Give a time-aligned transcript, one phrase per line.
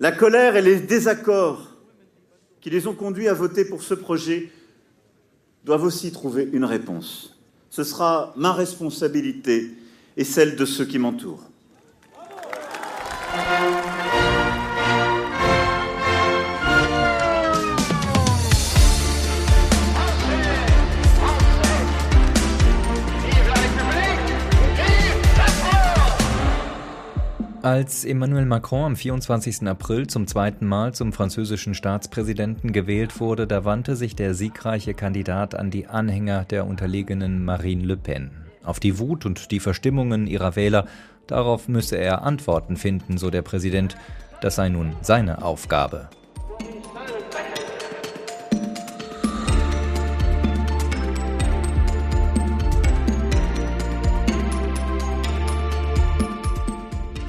[0.00, 1.76] La colère et les désaccords
[2.62, 4.50] qui les ont conduits à voter pour ce projet
[5.62, 7.38] doivent aussi trouver une réponse.
[7.68, 9.70] Ce sera ma responsabilité
[10.16, 11.49] et celle de ceux qui m'entourent.
[27.62, 29.68] Als Emmanuel Macron am 24.
[29.68, 35.54] April zum zweiten Mal zum französischen Staatspräsidenten gewählt wurde, da wandte sich der siegreiche Kandidat
[35.54, 38.30] an die Anhänger der unterlegenen Marine Le Pen.
[38.64, 40.86] Auf die Wut und die Verstimmungen ihrer Wähler,
[41.26, 43.94] darauf müsse er Antworten finden, so der Präsident.
[44.40, 46.08] Das sei nun seine Aufgabe.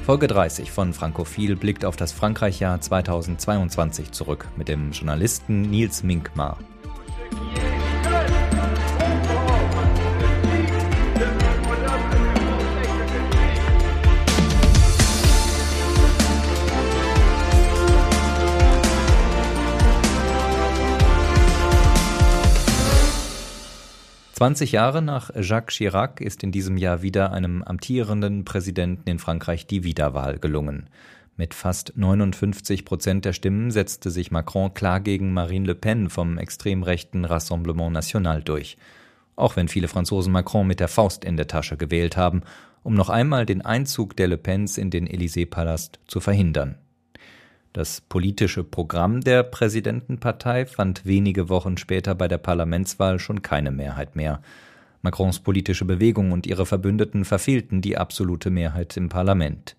[0.04, 6.58] Folge 30 von Frankophil blickt auf das Frankreichjahr 2022 zurück mit dem Journalisten Nils Minkmar.
[24.42, 29.68] 20 Jahre nach Jacques Chirac ist in diesem Jahr wieder einem amtierenden Präsidenten in Frankreich
[29.68, 30.88] die Wiederwahl gelungen.
[31.36, 36.38] Mit fast 59 Prozent der Stimmen setzte sich Macron klar gegen Marine Le Pen vom
[36.38, 38.78] extrem rechten Rassemblement National durch.
[39.36, 42.42] Auch wenn viele Franzosen Macron mit der Faust in der Tasche gewählt haben,
[42.82, 46.78] um noch einmal den Einzug der Le Pens in den Élysée-Palast zu verhindern.
[47.72, 54.14] Das politische Programm der Präsidentenpartei fand wenige Wochen später bei der Parlamentswahl schon keine Mehrheit
[54.14, 54.42] mehr.
[55.00, 59.74] Macrons politische Bewegung und ihre Verbündeten verfehlten die absolute Mehrheit im Parlament.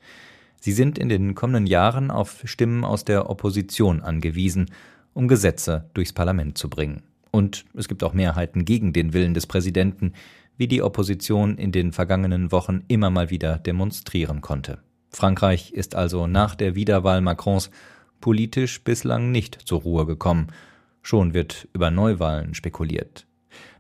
[0.60, 4.72] Sie sind in den kommenden Jahren auf Stimmen aus der Opposition angewiesen,
[5.14, 7.04] um Gesetze durchs Parlament zu bringen.
[7.30, 10.14] Und es gibt auch Mehrheiten gegen den Willen des Präsidenten,
[10.58, 14.80] wie die Opposition in den vergangenen Wochen immer mal wieder demonstrieren konnte.
[15.14, 17.70] Frankreich ist also nach der Wiederwahl Macrons
[18.20, 20.48] politisch bislang nicht zur Ruhe gekommen.
[21.02, 23.26] Schon wird über Neuwahlen spekuliert.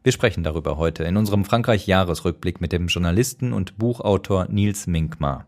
[0.03, 5.47] Wir sprechen darüber heute in unserem Frankreich-Jahresrückblick mit dem Journalisten und Buchautor Nils Minkmar.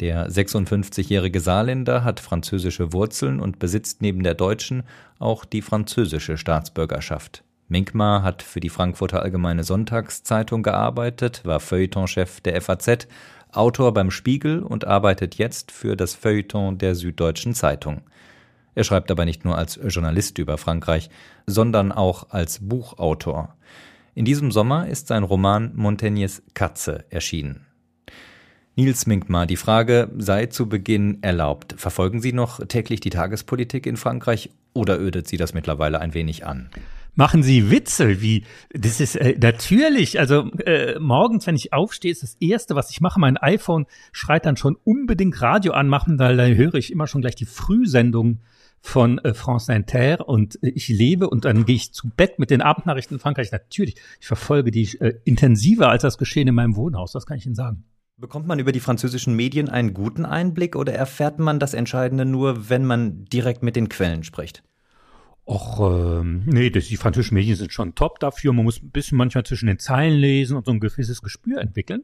[0.00, 4.84] Der 56-jährige Saarländer hat französische Wurzeln und besitzt neben der deutschen
[5.18, 7.42] auch die französische Staatsbürgerschaft.
[7.66, 13.08] Minkmar hat für die Frankfurter Allgemeine Sonntagszeitung gearbeitet, war Feuilletonchef der FAZ
[13.52, 18.02] Autor beim Spiegel und arbeitet jetzt für das Feuilleton der Süddeutschen Zeitung.
[18.74, 21.10] Er schreibt aber nicht nur als Journalist über Frankreich,
[21.46, 23.56] sondern auch als Buchautor.
[24.14, 27.66] In diesem Sommer ist sein Roman Montaignes Katze erschienen.
[28.76, 31.74] Nils Minkmar, die Frage sei zu Beginn erlaubt.
[31.76, 36.46] Verfolgen Sie noch täglich die Tagespolitik in Frankreich oder ödet Sie das mittlerweile ein wenig
[36.46, 36.70] an?
[37.14, 42.22] Machen Sie Witze, wie, das ist äh, natürlich, also äh, morgens, wenn ich aufstehe, ist
[42.22, 46.46] das Erste, was ich mache, mein iPhone schreit dann schon unbedingt Radio anmachen, weil da
[46.46, 48.40] höre ich immer schon gleich die Frühsendung
[48.80, 52.50] von äh, France Inter und äh, ich lebe und dann gehe ich zu Bett mit
[52.50, 53.50] den Abendnachrichten in Frankreich.
[53.52, 57.46] Natürlich, ich verfolge die äh, intensiver als das Geschehen in meinem Wohnhaus, das kann ich
[57.46, 57.84] Ihnen sagen.
[58.16, 62.68] Bekommt man über die französischen Medien einen guten Einblick oder erfährt man das Entscheidende nur,
[62.68, 64.64] wenn man direkt mit den Quellen spricht?
[65.48, 68.52] Och, ähm, nee, das, die französischen Medien sind schon top dafür.
[68.52, 72.02] Man muss ein bisschen manchmal zwischen den Zeilen lesen und so ein gewisses Gespür entwickeln,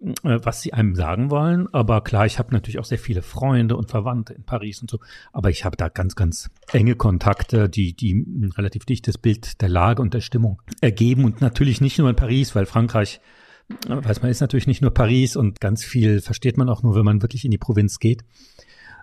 [0.00, 1.66] äh, was sie einem sagen wollen.
[1.74, 5.00] Aber klar, ich habe natürlich auch sehr viele Freunde und Verwandte in Paris und so.
[5.32, 9.68] Aber ich habe da ganz, ganz enge Kontakte, die, die ein relativ dichtes Bild der
[9.68, 11.24] Lage und der Stimmung ergeben.
[11.24, 13.20] Und natürlich nicht nur in Paris, weil Frankreich,
[13.88, 16.94] äh, weiß man, ist natürlich nicht nur Paris und ganz viel versteht man auch nur,
[16.94, 18.22] wenn man wirklich in die Provinz geht.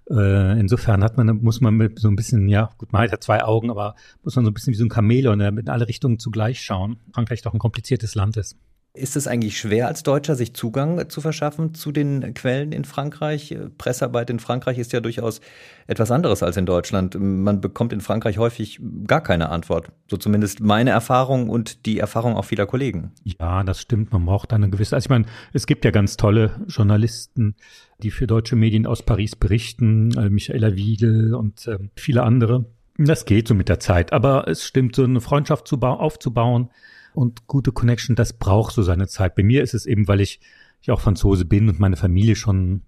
[0.09, 3.19] Äh, insofern hat man, muss man mit so ein bisschen, ja, gut, man hat ja
[3.19, 6.19] zwei Augen, aber muss man so ein bisschen wie so ein Chamäleon in alle Richtungen
[6.19, 6.97] zugleich schauen.
[7.13, 8.57] Frankreich doch ein kompliziertes Land ist.
[8.95, 13.53] Ist es eigentlich schwer als Deutscher, sich Zugang zu verschaffen zu den Quellen in Frankreich?
[13.77, 15.41] Pressearbeit in Frankreich ist ja durchaus
[15.85, 17.17] etwas anderes als in Deutschland.
[17.19, 19.91] Man bekommt in Frankreich häufig gar keine Antwort.
[20.09, 23.11] So zumindest meine Erfahrung und die Erfahrung auch vieler Kollegen.
[23.23, 24.13] Ja, das stimmt.
[24.13, 27.55] Man braucht eine gewisse, also ich meine, es gibt ja ganz tolle Journalisten,
[28.03, 32.65] die für deutsche Medien aus Paris berichten, äh, Michaela Wiedel und äh, viele andere.
[32.97, 34.13] Das geht so mit der Zeit.
[34.13, 36.69] Aber es stimmt, so eine Freundschaft zu aufzubauen,
[37.15, 39.35] und gute Connection, das braucht so seine Zeit.
[39.35, 40.39] Bei mir ist es eben, weil ich,
[40.81, 42.81] ich auch Franzose bin und meine Familie schon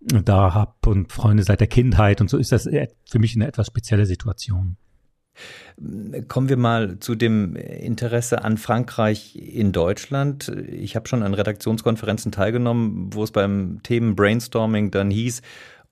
[0.00, 3.68] da hab und Freunde seit der Kindheit und so ist das für mich eine etwas
[3.68, 4.76] spezielle Situation.
[6.28, 10.52] Kommen wir mal zu dem Interesse an Frankreich in Deutschland.
[10.70, 15.42] Ich habe schon an Redaktionskonferenzen teilgenommen, wo es beim Themen Brainstorming dann hieß,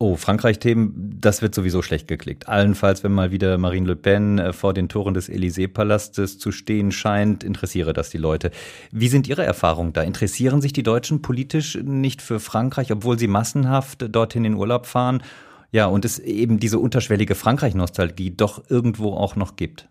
[0.02, 2.48] Oh, Frankreich-Themen, das wird sowieso schlecht geklickt.
[2.48, 6.90] Allenfalls, wenn mal wieder Marine Le Pen äh, vor den Toren des Élysée-Palastes zu stehen
[6.90, 8.50] scheint, interessiere das die Leute.
[8.90, 10.00] Wie sind Ihre Erfahrungen da?
[10.00, 15.22] Interessieren sich die Deutschen politisch nicht für Frankreich, obwohl sie massenhaft dorthin in Urlaub fahren?
[15.72, 19.88] Ja, und es eben diese unterschwellige Frankreich-Nostalgie doch irgendwo auch noch gibt.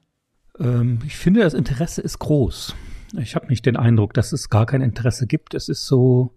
[0.60, 2.76] Ähm, ich finde, das Interesse ist groß.
[3.18, 5.54] Ich habe nicht den Eindruck, dass es gar kein Interesse gibt.
[5.54, 6.36] Es ist so,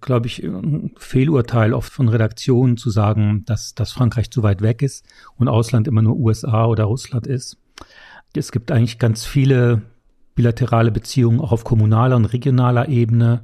[0.00, 4.82] glaube ich, ein Fehlurteil oft von Redaktionen zu sagen, dass, dass Frankreich zu weit weg
[4.82, 5.04] ist
[5.36, 7.58] und Ausland immer nur USA oder Russland ist.
[8.34, 9.82] Es gibt eigentlich ganz viele
[10.38, 13.42] bilaterale Beziehungen auch auf kommunaler und regionaler Ebene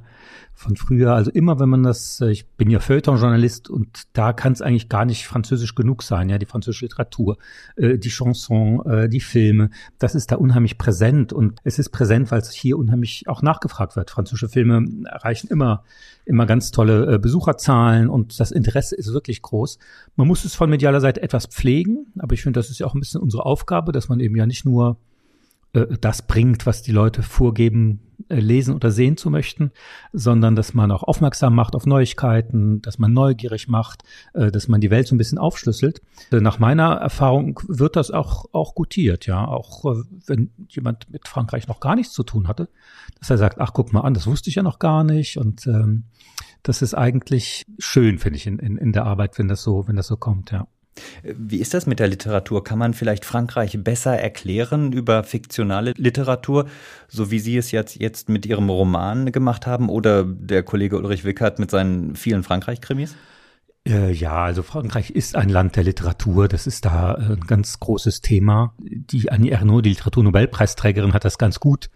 [0.53, 1.13] von früher.
[1.13, 4.87] Also immer, wenn man das, äh, ich bin ja Feuilleton-Journalist und da kann es eigentlich
[4.87, 7.35] gar nicht französisch genug sein, ja, die französische Literatur,
[7.75, 12.31] äh, die Chanson, äh, die Filme, das ist da unheimlich präsent und es ist präsent,
[12.31, 14.09] weil es hier unheimlich auch nachgefragt wird.
[14.09, 15.83] Französische Filme erreichen immer,
[16.23, 19.79] immer ganz tolle äh, Besucherzahlen und das Interesse ist wirklich groß.
[20.15, 22.93] Man muss es von medialer Seite etwas pflegen, aber ich finde, das ist ja auch
[22.93, 24.97] ein bisschen unsere Aufgabe, dass man eben ja nicht nur
[25.75, 27.99] äh, das bringt, was die Leute vorgeben,
[28.29, 29.71] äh, lesen oder sehen zu möchten,
[30.13, 34.81] sondern dass man auch aufmerksam macht auf Neuigkeiten, dass man neugierig macht, äh, dass man
[34.81, 36.01] die Welt so ein bisschen aufschlüsselt.
[36.31, 39.45] Nach meiner Erfahrung wird das auch, auch gutiert, ja.
[39.45, 39.83] Auch
[40.25, 42.69] wenn jemand mit Frankreich noch gar nichts zu tun hatte,
[43.19, 45.37] dass er sagt, ach, guck mal an, das wusste ich ja noch gar nicht.
[45.37, 46.05] Und ähm,
[46.63, 49.95] das ist eigentlich schön, finde ich, in, in, in der Arbeit, wenn das so, wenn
[49.95, 50.67] das so kommt, ja.
[51.23, 52.63] Wie ist das mit der Literatur?
[52.63, 56.67] Kann man vielleicht Frankreich besser erklären über fiktionale Literatur,
[57.07, 61.25] so wie Sie es jetzt, jetzt mit Ihrem Roman gemacht haben oder der Kollege Ulrich
[61.25, 63.15] Wickert mit seinen vielen Frankreich-Krimis?
[63.87, 66.47] Äh, ja, also Frankreich ist ein Land der Literatur.
[66.47, 68.73] Das ist da ein ganz großes Thema.
[68.79, 71.89] Die Annie Ernaux, die Literaturnobelpreisträgerin, hat das ganz gut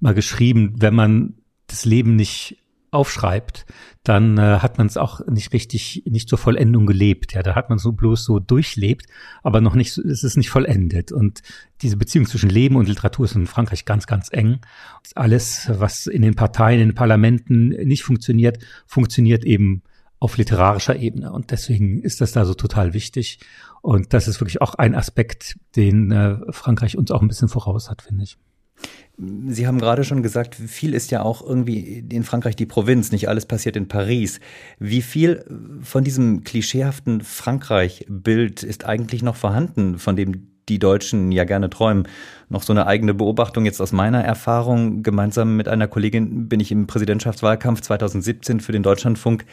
[0.00, 0.74] mal geschrieben.
[0.78, 1.34] Wenn man
[1.66, 2.59] das Leben nicht
[2.90, 3.66] aufschreibt,
[4.02, 7.34] dann äh, hat man es auch nicht richtig, nicht zur Vollendung gelebt.
[7.34, 9.06] Ja, da hat man so bloß so durchlebt,
[9.42, 11.12] aber noch nicht, es ist nicht vollendet.
[11.12, 11.42] Und
[11.82, 14.60] diese Beziehung zwischen Leben und Literatur ist in Frankreich ganz, ganz eng.
[15.14, 19.82] Alles, was in den Parteien, in den Parlamenten nicht funktioniert, funktioniert eben
[20.18, 21.32] auf literarischer Ebene.
[21.32, 23.40] Und deswegen ist das da so total wichtig.
[23.82, 27.88] Und das ist wirklich auch ein Aspekt, den äh, Frankreich uns auch ein bisschen voraus
[27.88, 28.36] hat, finde ich.
[29.48, 33.28] Sie haben gerade schon gesagt, viel ist ja auch irgendwie in Frankreich die Provinz, nicht
[33.28, 34.40] alles passiert in Paris.
[34.78, 35.44] Wie viel
[35.82, 42.08] von diesem klischeehaften Frankreich-Bild ist eigentlich noch vorhanden, von dem die Deutschen ja gerne träumen?
[42.48, 45.02] Noch so eine eigene Beobachtung jetzt aus meiner Erfahrung.
[45.02, 49.44] Gemeinsam mit einer Kollegin bin ich im Präsidentschaftswahlkampf 2017 für den Deutschlandfunk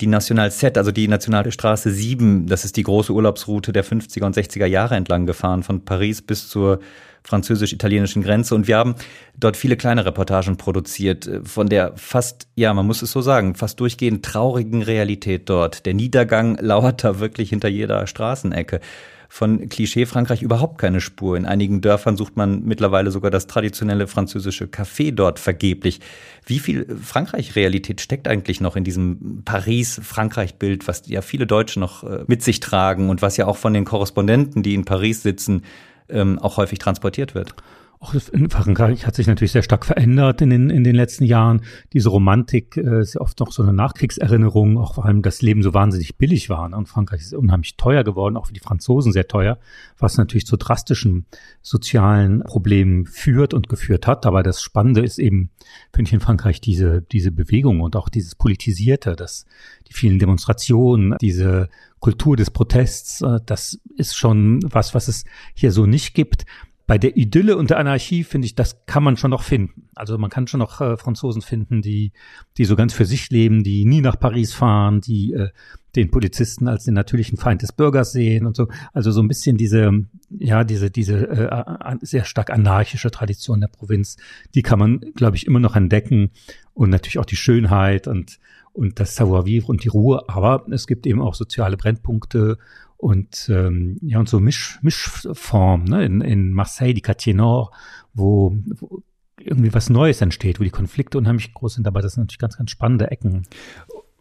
[0.00, 4.24] die National Z, also die Nationale Straße 7, das ist die große Urlaubsroute der 50er
[4.24, 6.80] und 60er Jahre entlang gefahren, von Paris bis zur
[7.22, 8.54] französisch-italienischen Grenze.
[8.54, 8.96] Und wir haben
[9.38, 13.54] dort viele kleine Reportagen produziert äh, von der fast, ja, man muss es so sagen,
[13.54, 15.86] fast durchgehend traurigen Realität dort.
[15.86, 18.80] Der Niedergang lauert da wirklich hinter jeder Straßenecke.
[19.28, 21.36] Von Klischee Frankreich überhaupt keine Spur.
[21.36, 26.00] In einigen Dörfern sucht man mittlerweile sogar das traditionelle französische Café dort vergeblich.
[26.46, 32.24] Wie viel Frankreich-Realität steckt eigentlich noch in diesem Paris-Frankreich-Bild, was ja viele Deutsche noch äh,
[32.26, 35.62] mit sich tragen und was ja auch von den Korrespondenten, die in Paris sitzen,
[36.08, 37.54] ähm, auch häufig transportiert wird.
[38.04, 41.62] Auch in Frankreich hat sich natürlich sehr stark verändert in den, in den letzten Jahren.
[41.94, 45.62] Diese Romantik äh, ist ja oft noch so eine Nachkriegserinnerung, auch vor allem das Leben
[45.62, 46.70] so wahnsinnig billig war.
[46.70, 49.58] Und Frankreich ist unheimlich teuer geworden, auch für die Franzosen sehr teuer,
[49.96, 51.24] was natürlich zu drastischen
[51.62, 54.26] sozialen Problemen führt und geführt hat.
[54.26, 55.48] Aber das Spannende ist eben,
[55.90, 59.46] finde ich in Frankreich, diese, diese Bewegung und auch dieses Politisierte, das,
[59.88, 61.70] die vielen Demonstrationen, diese
[62.00, 66.44] Kultur des Protests, äh, das ist schon was, was es hier so nicht gibt
[66.86, 69.88] bei der Idylle und der Anarchie finde ich, das kann man schon noch finden.
[69.94, 72.12] Also man kann schon noch äh, Franzosen finden, die,
[72.58, 75.48] die so ganz für sich leben, die nie nach Paris fahren, die äh,
[75.96, 78.68] den Polizisten als den natürlichen Feind des Bürgers sehen und so.
[78.92, 79.92] Also so ein bisschen diese,
[80.30, 84.16] ja, diese, diese äh, sehr stark anarchische Tradition der Provinz,
[84.54, 86.30] die kann man, glaube ich, immer noch entdecken.
[86.74, 88.40] Und natürlich auch die Schönheit und,
[88.72, 90.28] und das Savoir-vivre und die Ruhe.
[90.28, 92.58] Aber es gibt eben auch soziale Brennpunkte
[92.96, 96.04] und ähm, ja und so Misch, Mischform ne?
[96.04, 97.72] in, in Marseille, die Quartier Nord,
[98.14, 99.02] wo, wo
[99.38, 102.56] irgendwie was Neues entsteht, wo die Konflikte unheimlich groß sind, aber das sind natürlich ganz,
[102.56, 103.42] ganz spannende Ecken.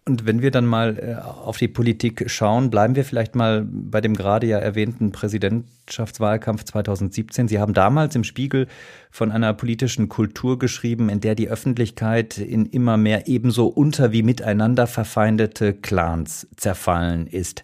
[0.06, 4.02] Und wenn wir dann mal äh, auf die Politik schauen, bleiben wir vielleicht mal bei
[4.02, 7.48] dem gerade ja erwähnten Präsidentschaftswahlkampf 2017.
[7.48, 8.68] Sie haben damals im Spiegel
[9.12, 14.24] von einer politischen Kultur geschrieben, in der die Öffentlichkeit in immer mehr ebenso unter wie
[14.24, 17.64] miteinander verfeindete Clans zerfallen ist.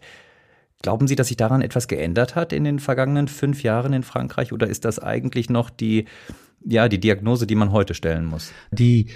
[0.82, 4.54] Glauben Sie, dass sich daran etwas geändert hat in den vergangenen fünf Jahren in Frankreich
[4.54, 6.06] oder ist das eigentlich noch die,
[6.64, 8.54] ja, die Diagnose, die man heute stellen muss?
[8.72, 9.08] Die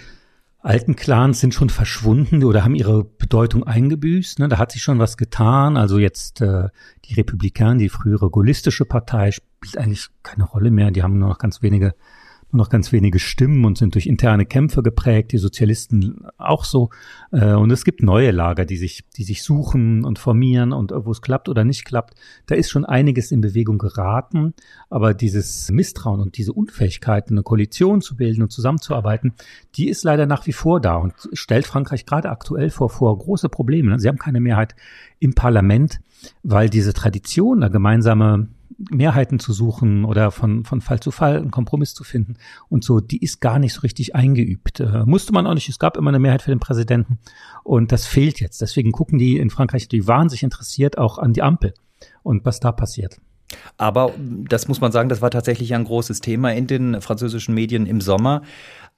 [0.59, 4.39] alten Clans sind schon verschwunden oder haben ihre Bedeutung eingebüßt.
[4.39, 4.49] Ne?
[4.49, 5.77] Da hat sich schon was getan.
[5.77, 6.67] Also jetzt äh,
[7.05, 10.91] die Republikaner, die frühere gaullistische Partei, spielt eigentlich keine Rolle mehr.
[10.91, 11.95] Die haben nur noch ganz wenige
[12.53, 16.89] nur noch ganz wenige Stimmen und sind durch interne Kämpfe geprägt, die Sozialisten auch so.
[17.31, 21.11] Äh, und es gibt neue Lager, die sich, die sich suchen und formieren und wo
[21.11, 22.13] es klappt oder nicht klappt.
[22.45, 24.53] Da ist schon einiges in Bewegung geraten,
[24.89, 29.33] aber dieses Misstrauen und diese Unfähigkeit, eine Koalition zu bilden und zusammenzuarbeiten,
[29.75, 33.49] die ist leider nach wie vor da und stellt Frankreich gerade aktuell vor, vor große
[33.49, 33.99] Probleme.
[33.99, 34.75] Sie haben keine Mehrheit
[35.19, 35.99] im Parlament,
[36.43, 41.51] weil diese Tradition, eine gemeinsame Mehrheiten zu suchen oder von, von Fall zu Fall einen
[41.51, 42.35] Kompromiss zu finden
[42.69, 44.79] und so, die ist gar nicht so richtig eingeübt.
[44.79, 45.69] Äh, musste man auch nicht.
[45.69, 47.19] Es gab immer eine Mehrheit für den Präsidenten
[47.63, 48.61] und das fehlt jetzt.
[48.61, 51.73] Deswegen gucken die in Frankreich die wahnsinnig interessiert auch an die Ampel
[52.23, 53.19] und was da passiert.
[53.77, 57.85] Aber das muss man sagen, das war tatsächlich ein großes Thema in den französischen Medien
[57.85, 58.41] im Sommer.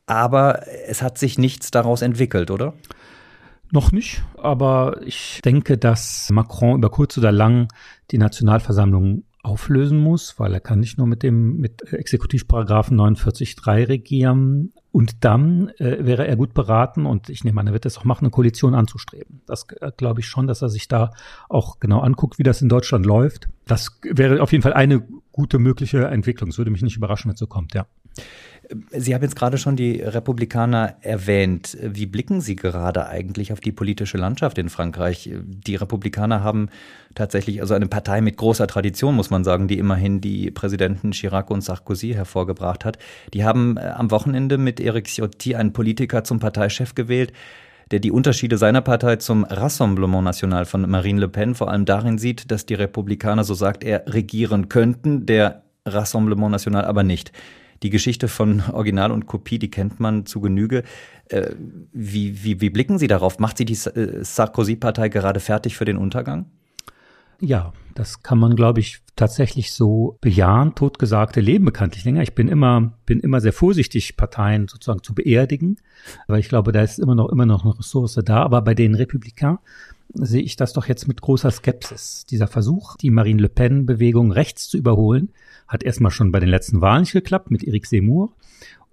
[0.06, 2.74] Aber es hat sich nichts daraus entwickelt, oder?
[3.72, 7.68] Noch nicht, aber ich denke, dass Macron über kurz oder lang
[8.12, 14.74] die Nationalversammlung auflösen muss, weil er kann nicht nur mit dem mit Exekutivparagraphen 49.3 regieren
[14.92, 18.06] und dann äh, wäre er gut beraten und ich nehme an, er wird das auch
[18.06, 19.42] machen, eine Koalition anzustreben.
[19.46, 21.12] Das äh, glaube ich schon, dass er sich da
[21.50, 23.48] auch genau anguckt, wie das in Deutschland läuft.
[23.66, 26.50] Das wäre auf jeden Fall eine gute mögliche Entwicklung.
[26.50, 27.86] Es würde mich nicht überraschen, wenn es so kommt, ja.
[28.92, 31.78] Sie haben jetzt gerade schon die Republikaner erwähnt.
[31.82, 35.30] Wie blicken Sie gerade eigentlich auf die politische Landschaft in Frankreich?
[35.34, 36.70] Die Republikaner haben
[37.14, 41.50] tatsächlich also eine Partei mit großer Tradition, muss man sagen, die immerhin die Präsidenten Chirac
[41.50, 42.98] und Sarkozy hervorgebracht hat.
[43.34, 47.34] Die haben äh, am Wochenende mit Eric Ciotti einen Politiker zum Parteichef gewählt,
[47.92, 52.18] der die Unterschiede seiner Partei zum Rassemblement National von Marine Le Pen vor allem darin
[52.18, 57.32] sieht, dass die Republikaner, so sagt er, regieren könnten, der Rassemblement National aber nicht.
[57.86, 60.82] Die Geschichte von Original und Kopie, die kennt man zu Genüge.
[61.30, 61.52] Äh,
[61.94, 63.38] wie, wie, wie blicken Sie darauf?
[63.38, 66.48] Macht Sie die äh, Sarkozy-Partei gerade fertig für den Untergang?
[67.40, 70.74] Ja, das kann man, glaube ich, tatsächlich so bejahen.
[70.74, 72.24] Totgesagte leben bekanntlich länger.
[72.24, 75.78] Ich bin immer, bin immer sehr vorsichtig, Parteien sozusagen zu beerdigen,
[76.26, 78.42] weil ich glaube, da ist immer noch, immer noch eine Ressource da.
[78.42, 79.60] Aber bei den Republikanern
[80.16, 82.26] sehe ich das doch jetzt mit großer Skepsis.
[82.26, 85.30] Dieser Versuch, die Marine Le Pen-Bewegung rechts zu überholen,
[85.68, 88.32] hat erstmal schon bei den letzten Wahlen nicht geklappt mit Eric Seymour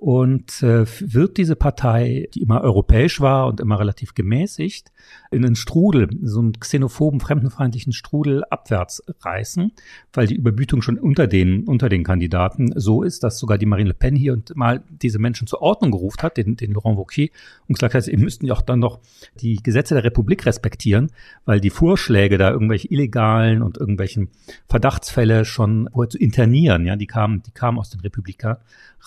[0.02, 4.90] und äh, wird diese Partei, die immer europäisch war und immer relativ gemäßigt,
[5.30, 9.70] in einen Strudel, so einen xenophoben, fremdenfeindlichen Strudel abwärts reißen,
[10.12, 13.90] weil die Überbütung schon unter den, unter den Kandidaten so ist, dass sogar die Marine
[13.90, 17.30] Le Pen hier und mal diese Menschen zur Ordnung gerufen hat, den, den Laurent Wauquiez,
[17.68, 18.98] und gesagt hat, ihr müssten ja auch dann noch
[19.40, 21.12] die Gesetze der Republik respektieren,
[21.44, 24.30] weil die Vorschläge da irgendwelche illegalen und irgendwelchen
[24.68, 28.58] Verdachtsfälle schon zu internieren, ja, die kamen, die kamen aus den Republika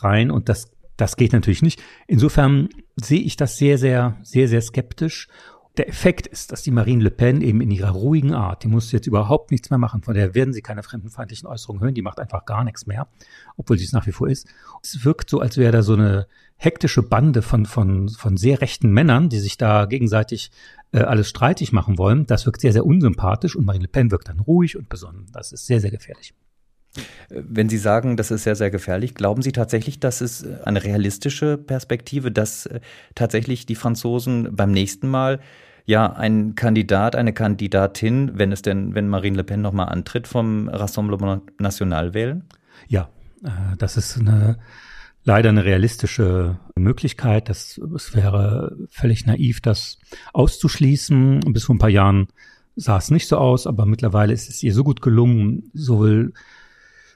[0.02, 1.82] rein und das das geht natürlich nicht.
[2.08, 5.28] Insofern sehe ich das sehr, sehr, sehr, sehr skeptisch.
[5.78, 8.94] Der Effekt ist, dass die Marine Le Pen eben in ihrer ruhigen Art, die muss
[8.94, 12.20] jetzt überhaupt nichts mehr machen, von der werden sie keine fremdenfeindlichen Äußerungen hören, die macht
[12.20, 13.10] einfach gar nichts mehr,
[13.58, 14.48] obwohl sie es nach wie vor ist.
[14.82, 18.92] Es wirkt so, als wäre da so eine hektische Bande von, von, von sehr rechten
[18.92, 20.50] Männern, die sich da gegenseitig
[20.94, 22.26] äh, alles streitig machen wollen.
[22.26, 25.26] Das wirkt sehr, sehr unsympathisch und Marine Le Pen wirkt dann ruhig und besonnen.
[25.34, 26.34] Das ist sehr, sehr gefährlich.
[27.30, 31.58] Wenn Sie sagen, das ist sehr, sehr gefährlich, glauben Sie tatsächlich, dass es eine realistische
[31.58, 32.80] Perspektive, dass äh,
[33.16, 35.40] tatsächlich die Franzosen beim nächsten Mal
[35.86, 40.68] ja einen Kandidat, eine Kandidatin, wenn es denn, wenn Marine Le Pen nochmal antritt, vom
[40.70, 42.44] Rassemblement National wählen?
[42.88, 43.10] Ja,
[43.44, 44.58] äh, das ist eine
[45.26, 47.50] leider eine realistische Möglichkeit.
[47.50, 49.98] Das, es wäre völlig naiv, das
[50.34, 51.42] auszuschließen.
[51.48, 52.28] Bis vor ein paar Jahren
[52.76, 56.34] sah es nicht so aus, aber mittlerweile ist es ihr so gut gelungen, sowohl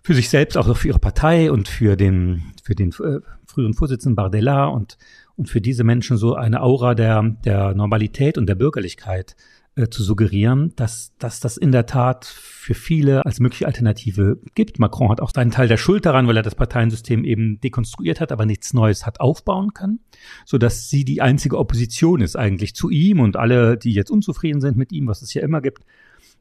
[0.10, 4.16] für sich selbst, auch für ihre Partei und für den, für den äh, früheren Vorsitzenden
[4.16, 4.98] Bardella und,
[5.36, 9.36] und für diese Menschen so eine Aura der, der Normalität und der Bürgerlichkeit
[9.76, 14.80] äh, zu suggerieren, dass, dass das in der Tat für viele als mögliche Alternative gibt.
[14.80, 18.32] Macron hat auch seinen Teil der Schuld daran, weil er das Parteiensystem eben dekonstruiert hat,
[18.32, 20.00] aber nichts Neues hat aufbauen können,
[20.44, 24.60] so dass sie die einzige Opposition ist eigentlich zu ihm und alle, die jetzt unzufrieden
[24.60, 25.84] sind mit ihm, was es ja immer gibt,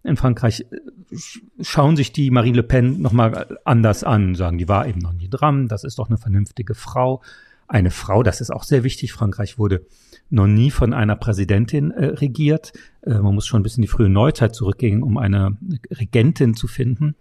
[0.02, 1.16] in Frankreich äh,
[1.60, 5.28] schauen sich die Marine Le Pen nochmal anders an, sagen, die war eben noch nie
[5.28, 7.22] dran, das ist doch eine vernünftige Frau.
[7.70, 9.84] Eine Frau, das ist auch sehr wichtig, Frankreich wurde
[10.30, 12.72] noch nie von einer Präsidentin äh, regiert.
[13.02, 15.56] Äh, man muss schon ein bisschen in die frühe Neuzeit zurückgehen, um eine
[15.90, 17.14] Regentin zu finden.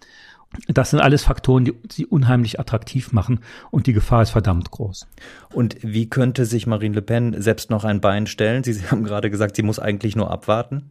[0.67, 5.07] Das sind alles Faktoren, die sie unheimlich attraktiv machen und die Gefahr ist verdammt groß.
[5.53, 8.63] Und wie könnte sich Marine Le Pen selbst noch ein Bein stellen?
[8.63, 10.89] Sie haben gerade gesagt, sie muss eigentlich nur abwarten.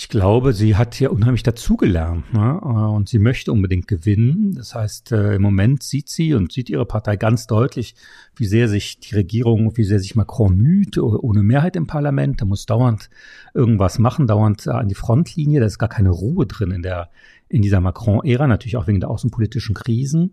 [0.00, 2.60] Ich glaube, sie hat ja unheimlich dazugelernt ne?
[2.60, 4.54] und sie möchte unbedingt gewinnen.
[4.54, 7.96] Das heißt, äh, im Moment sieht sie und sieht ihre Partei ganz deutlich,
[8.36, 12.40] wie sehr sich die Regierung, wie sehr sich Macron müht, ohne Mehrheit im Parlament.
[12.40, 13.10] Da muss dauernd
[13.54, 15.58] irgendwas machen, dauernd an die Frontlinie.
[15.58, 17.10] Da ist gar keine Ruhe drin in der
[17.48, 20.32] in dieser Macron-Ära, natürlich auch wegen der außenpolitischen Krisen.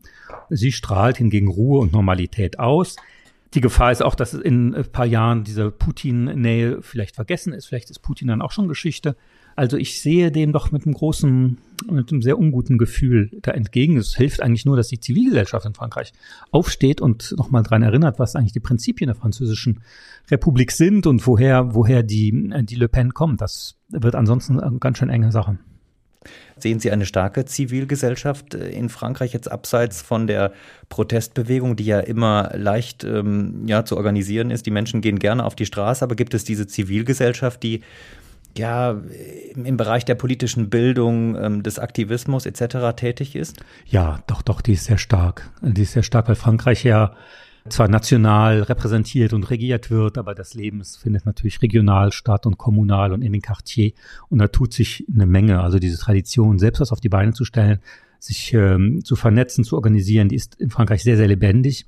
[0.51, 2.98] Sie strahlt hingegen Ruhe und Normalität aus.
[3.55, 7.67] Die Gefahr ist auch, dass in ein paar Jahren diese Putin-Nähe vielleicht vergessen ist.
[7.67, 9.15] Vielleicht ist Putin dann auch schon Geschichte.
[9.55, 11.57] Also ich sehe dem doch mit einem großen,
[11.89, 13.95] mit einem sehr unguten Gefühl da entgegen.
[13.95, 16.12] Es hilft eigentlich nur, dass die Zivilgesellschaft in Frankreich
[16.51, 19.81] aufsteht und nochmal dran erinnert, was eigentlich die Prinzipien der französischen
[20.29, 23.39] Republik sind und woher, woher die, die Le Pen kommt.
[23.39, 25.57] Das wird ansonsten eine ganz schön enge Sache.
[26.58, 30.53] Sehen Sie eine starke Zivilgesellschaft äh, in Frankreich jetzt abseits von der
[30.89, 34.65] Protestbewegung, die ja immer leicht ähm, ja, zu organisieren ist?
[34.65, 37.82] Die Menschen gehen gerne auf die Straße, aber gibt es diese Zivilgesellschaft, die
[38.58, 39.01] ja,
[39.55, 42.96] im Bereich der politischen Bildung, ähm, des Aktivismus etc.
[42.96, 43.58] tätig ist?
[43.86, 45.50] Ja, doch, doch, die ist sehr stark.
[45.62, 47.13] Die ist sehr stark, weil Frankreich ja
[47.69, 53.12] zwar national repräsentiert und regiert wird, aber das Leben findet natürlich regional statt und kommunal
[53.12, 53.93] und in den Quartier.
[54.29, 55.62] Und da tut sich eine Menge.
[55.62, 57.79] Also diese Tradition, selbst was auf die Beine zu stellen,
[58.19, 61.88] sich ähm, zu vernetzen, zu organisieren, die ist in Frankreich sehr, sehr lebendig.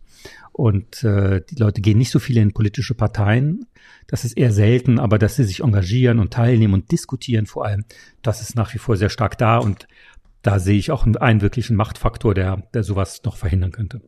[0.52, 3.68] Und äh, die Leute gehen nicht so viele in politische Parteien.
[4.08, 7.86] Das ist eher selten, aber dass sie sich engagieren und teilnehmen und diskutieren vor allem,
[8.24, 9.60] das ist nach wie vor sehr stark da.
[9.60, 9.88] Und
[10.42, 14.02] da sehe ich auch einen wirklichen Machtfaktor, der, der sowas noch verhindern könnte.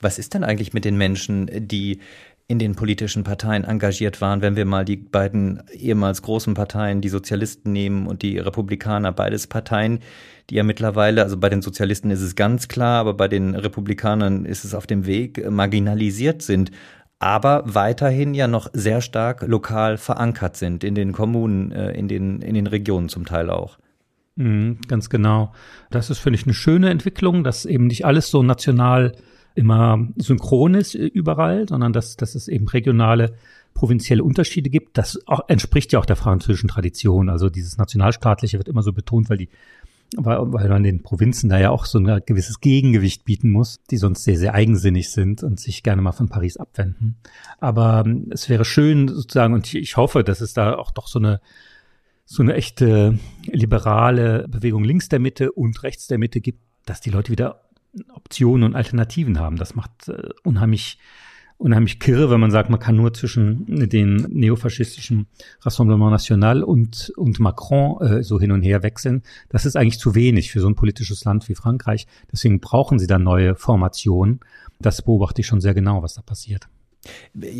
[0.00, 2.00] Was ist denn eigentlich mit den Menschen, die
[2.48, 7.08] in den politischen Parteien engagiert waren, wenn wir mal die beiden ehemals großen Parteien, die
[7.08, 10.00] Sozialisten nehmen und die Republikaner, beides Parteien,
[10.50, 14.44] die ja mittlerweile, also bei den Sozialisten ist es ganz klar, aber bei den Republikanern
[14.44, 16.72] ist es auf dem Weg, äh, marginalisiert sind,
[17.18, 22.42] aber weiterhin ja noch sehr stark lokal verankert sind, in den Kommunen, äh, in den,
[22.42, 23.78] in den Regionen zum Teil auch.
[24.34, 25.52] Mhm, ganz genau.
[25.90, 29.12] Das ist, finde ich, eine schöne Entwicklung, dass eben nicht alles so national
[29.54, 33.34] immer synchron ist äh, überall, sondern dass, dass es eben regionale
[33.74, 34.98] provinzielle Unterschiede gibt.
[34.98, 37.28] Das auch, entspricht ja auch der französischen Tradition.
[37.28, 39.48] Also dieses Nationalstaatliche wird immer so betont, weil die
[40.16, 43.96] weil, weil man den Provinzen da ja auch so ein gewisses Gegengewicht bieten muss, die
[43.96, 47.16] sonst sehr, sehr eigensinnig sind und sich gerne mal von Paris abwenden.
[47.60, 51.18] Aber ähm, es wäre schön sozusagen, und ich hoffe, dass es da auch doch so
[51.18, 51.40] eine
[52.24, 57.10] so eine echte liberale Bewegung links der Mitte und rechts der Mitte gibt, dass die
[57.10, 57.62] Leute wieder
[58.14, 59.56] Optionen und Alternativen haben.
[59.56, 60.98] Das macht äh, unheimlich
[61.62, 65.26] unheimlich kirre, wenn man sagt, man kann nur zwischen den neofaschistischen
[65.60, 69.22] Rassemblement National und, und Macron äh, so hin und her wechseln.
[69.48, 72.06] Das ist eigentlich zu wenig für so ein politisches Land wie Frankreich.
[72.32, 74.40] Deswegen brauchen sie dann neue Formationen.
[74.80, 76.68] Das beobachte ich schon sehr genau, was da passiert.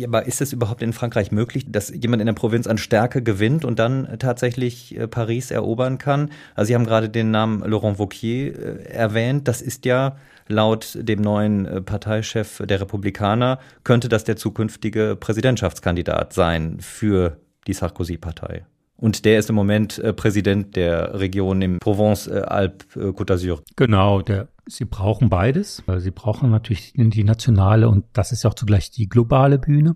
[0.05, 3.65] Aber ist es überhaupt in Frankreich möglich, dass jemand in der Provinz an Stärke gewinnt
[3.65, 6.31] und dann tatsächlich äh, Paris erobern kann?
[6.55, 9.47] Also Sie haben gerade den Namen Laurent Wauquiez äh, erwähnt.
[9.47, 16.33] Das ist ja laut dem neuen äh, Parteichef der Republikaner, könnte das der zukünftige Präsidentschaftskandidat
[16.33, 18.65] sein für die Sarkozy-Partei.
[18.97, 23.59] Und der ist im Moment äh, Präsident der Region im Provence-Alpes-Côte d'Azur.
[23.75, 25.83] Genau, der, sie brauchen beides.
[25.97, 29.95] Sie brauchen natürlich die nationale und das ist ja auch zugleich die globale Bühne,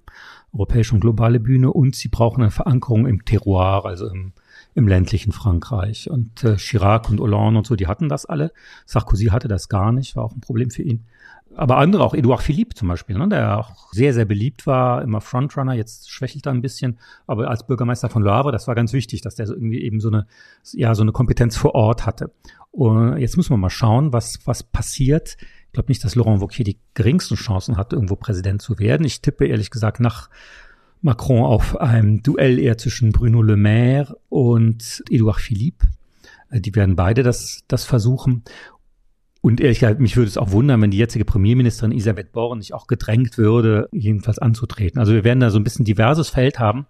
[0.53, 1.71] europäische und globale Bühne.
[1.71, 4.34] Und sie brauchen eine Verankerung im Terroir, also im,
[4.75, 6.10] im ländlichen Frankreich.
[6.10, 8.51] Und äh, Chirac und Hollande und so, die hatten das alle.
[8.86, 11.06] Sarkozy hatte das gar nicht, war auch ein Problem für ihn
[11.57, 15.21] aber andere, auch Edouard Philippe zum Beispiel, ne, der auch sehr, sehr beliebt war, immer
[15.21, 19.21] Frontrunner, jetzt schwächelt er ein bisschen, aber als Bürgermeister von Havre, das war ganz wichtig,
[19.21, 20.27] dass der irgendwie eben so eine,
[20.73, 22.31] ja, so eine Kompetenz vor Ort hatte.
[22.69, 25.37] Und jetzt müssen wir mal schauen, was, was passiert.
[25.65, 29.03] Ich glaube nicht, dass Laurent Wauquiez die geringsten Chancen hat, irgendwo Präsident zu werden.
[29.03, 30.29] Ich tippe ehrlich gesagt nach
[31.01, 35.87] Macron auf ein Duell eher zwischen Bruno Le Maire und Edouard Philippe.
[36.51, 38.43] Die werden beide das, das versuchen.
[39.47, 42.73] Und ehrlich gesagt, mich würde es auch wundern, wenn die jetzige Premierministerin Elisabeth Born nicht
[42.73, 44.99] auch gedrängt würde, jedenfalls anzutreten.
[44.99, 46.86] Also wir werden da so ein bisschen diverses Feld haben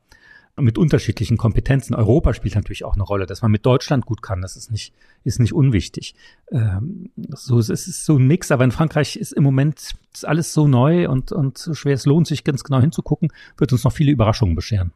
[0.60, 1.94] mit unterschiedlichen Kompetenzen.
[1.94, 4.42] Europa spielt natürlich auch eine Rolle, dass man mit Deutschland gut kann.
[4.42, 4.92] Das ist nicht,
[5.24, 6.16] ist nicht unwichtig.
[6.52, 10.52] Ähm, so, es ist so ein Mix, aber in Frankreich ist im Moment ist alles
[10.52, 11.94] so neu und, und so schwer.
[11.94, 14.94] Es lohnt sich ganz genau hinzugucken, wird uns noch viele Überraschungen bescheren.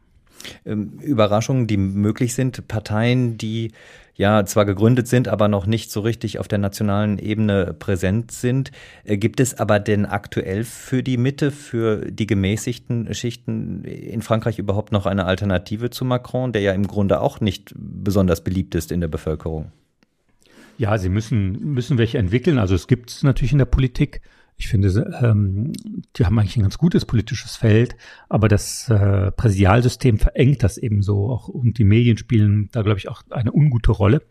[0.66, 3.72] Ähm, Überraschungen, die möglich sind, Parteien, die
[4.16, 8.72] ja zwar gegründet sind, aber noch nicht so richtig auf der nationalen Ebene präsent sind.
[9.04, 14.60] Äh, gibt es aber denn aktuell für die Mitte, für die gemäßigten Schichten in Frankreich
[14.60, 18.92] überhaupt noch eine Alternative zu Macron, der ja im Grunde auch nicht besonders beliebt ist
[18.92, 19.72] in der Bevölkerung?
[20.78, 22.58] Ja, sie müssen, müssen welche entwickeln.
[22.58, 24.22] Also es gibt es natürlich in der Politik.
[24.62, 25.74] Ich finde, ähm,
[26.16, 27.96] die haben eigentlich ein ganz gutes politisches Feld,
[28.30, 33.00] aber das äh, Präsidialsystem verengt das eben so auch und die Medien spielen da, glaube
[33.00, 34.22] ich, auch eine ungute Rolle,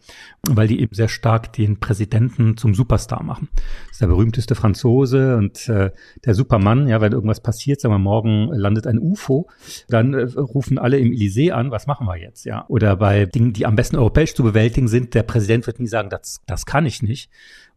[0.48, 3.48] weil die eben sehr stark den Präsidenten zum Superstar machen.
[3.56, 5.90] Das ist der berühmteste Franzose und äh,
[6.24, 9.48] der Supermann, ja, wenn irgendwas passiert, sagen wir morgen landet ein UFO,
[9.88, 12.66] dann äh, rufen alle im Elysée an, was machen wir jetzt, ja?
[12.68, 16.08] Oder bei Dingen, die am besten europäisch zu bewältigen sind, der Präsident wird nie sagen,
[16.08, 17.30] das, das kann ich nicht.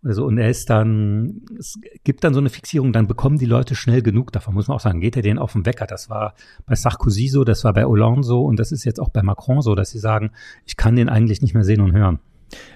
[0.06, 3.74] Also, und er ist dann, es gibt dann so eine Fixierung, dann bekommen die Leute
[3.74, 5.88] schnell genug davon, muss man auch sagen, geht er denen auf den Wecker.
[5.88, 6.34] Das war
[6.66, 9.62] bei Sarkozy so, das war bei Hollande so und das ist jetzt auch bei Macron
[9.62, 10.32] so, dass sie sagen,
[10.66, 12.20] ich kann den eigentlich nicht mehr sehen und hören.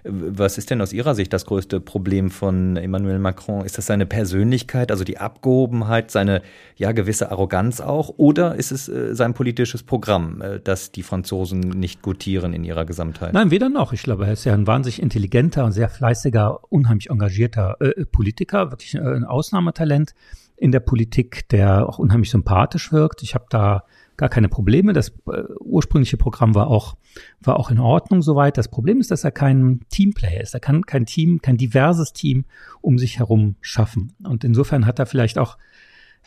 [0.09, 3.65] Was ist denn aus Ihrer Sicht das größte Problem von Emmanuel Macron?
[3.65, 6.41] Ist das seine Persönlichkeit, also die Abgehobenheit, seine
[6.75, 11.59] ja gewisse Arroganz auch, oder ist es äh, sein politisches Programm, äh, das die Franzosen
[11.59, 13.33] nicht gutieren in ihrer Gesamtheit?
[13.33, 13.93] Nein, weder noch.
[13.93, 18.71] Ich glaube, er ist ja ein wahnsinnig intelligenter und sehr fleißiger, unheimlich engagierter äh, Politiker,
[18.71, 20.13] wirklich äh, ein Ausnahmetalent
[20.55, 23.21] in der Politik, der auch unheimlich sympathisch wirkt.
[23.23, 23.83] Ich habe da
[24.17, 24.93] gar keine Probleme.
[24.93, 26.97] Das äh, ursprüngliche Programm war auch,
[27.39, 28.57] war auch in Ordnung soweit.
[28.57, 30.53] Das Problem ist, dass er kein Teamplayer ist.
[30.53, 32.45] Er kann kein Team, kein diverses Team
[32.81, 34.13] um sich herum schaffen.
[34.23, 35.57] Und insofern hat er vielleicht auch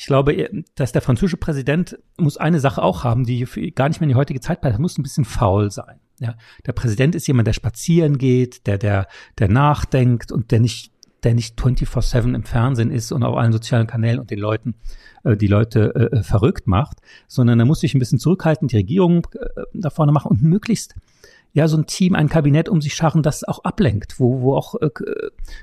[0.00, 4.06] ich glaube, dass der französische Präsident muss eine Sache auch haben, die gar nicht mehr
[4.06, 4.76] in die heutige Zeit passt.
[4.76, 6.00] Er muss ein bisschen faul sein.
[6.18, 10.90] Ja, der Präsident ist jemand, der spazieren geht, der, der, der nachdenkt und der nicht
[11.22, 14.74] der nicht 24-7 im Fernsehen ist und auf allen sozialen Kanälen und den Leuten,
[15.24, 18.76] äh, die Leute äh, äh, verrückt macht, sondern er muss sich ein bisschen zurückhalten, die
[18.76, 20.94] Regierung äh, da vorne machen und möglichst
[21.52, 24.74] ja so ein Team, ein Kabinett um sich scharren, das auch ablenkt, wo, wo auch,
[24.76, 24.90] äh,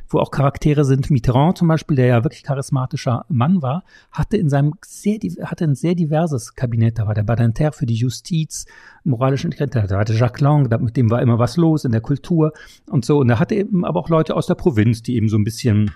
[0.10, 1.10] wo auch Charaktere sind.
[1.10, 5.76] Mitterrand zum Beispiel, der ja wirklich charismatischer Mann war, hatte in seinem sehr, hatte ein
[5.76, 7.00] sehr diverses Kabinett.
[7.00, 8.66] Da war der Badinter für die Justiz,
[9.04, 12.52] moralische Integrität, da hatte Jacques Lang, mit dem war immer was los in der Kultur
[12.90, 13.20] und so.
[13.20, 15.92] Und er hatte eben aber auch Leute aus der Provinz, die eben so ein bisschen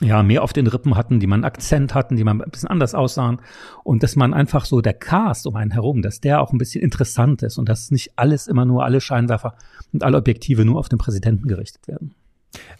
[0.00, 2.94] ja, mehr auf den Rippen hatten, die man Akzent hatten, die man ein bisschen anders
[2.94, 3.40] aussahen
[3.84, 6.82] und dass man einfach so der Cast um einen herum, dass der auch ein bisschen
[6.82, 9.54] interessant ist und dass nicht alles immer nur alle Scheinwerfer
[9.92, 12.14] und alle Objektive nur auf den Präsidenten gerichtet werden.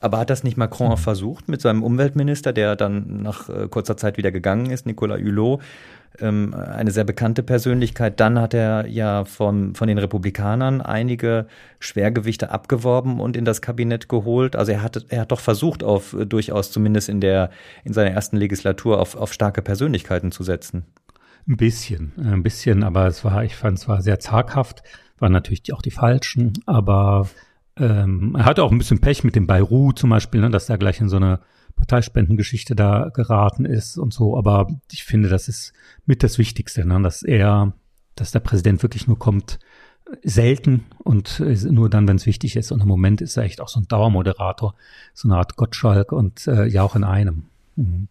[0.01, 3.97] Aber hat das nicht Macron auch versucht mit seinem Umweltminister, der dann nach äh, kurzer
[3.97, 5.61] Zeit wieder gegangen ist, Nicolas Hulot,
[6.20, 8.20] ähm, eine sehr bekannte Persönlichkeit.
[8.20, 11.46] Dann hat er ja von, von den Republikanern einige
[11.79, 14.57] Schwergewichte abgeworben und in das Kabinett geholt.
[14.57, 17.50] Also er hat, er hat doch versucht, auf äh, durchaus zumindest in der,
[17.85, 20.85] in seiner ersten Legislatur auf, auf starke Persönlichkeiten zu setzen.
[21.48, 24.83] Ein bisschen, ein bisschen, aber es war, ich fand es war sehr zaghaft,
[25.18, 27.29] waren natürlich auch die falschen, aber
[27.79, 30.79] ähm, er hatte auch ein bisschen Pech mit dem Beirut zum Beispiel, ne, dass er
[30.79, 31.40] gleich in so eine
[31.77, 34.37] Parteispendengeschichte da geraten ist und so.
[34.37, 35.73] Aber ich finde, das ist
[36.05, 37.01] mit das Wichtigste, ne?
[37.03, 37.75] dass er,
[38.15, 39.59] dass der Präsident wirklich nur kommt,
[40.23, 42.71] selten und nur dann, wenn es wichtig ist.
[42.73, 44.75] Und im Moment ist er echt auch so ein Dauermoderator,
[45.15, 47.47] so eine Art Gottschalk und äh, ja auch in einem.
[47.77, 48.09] Mhm.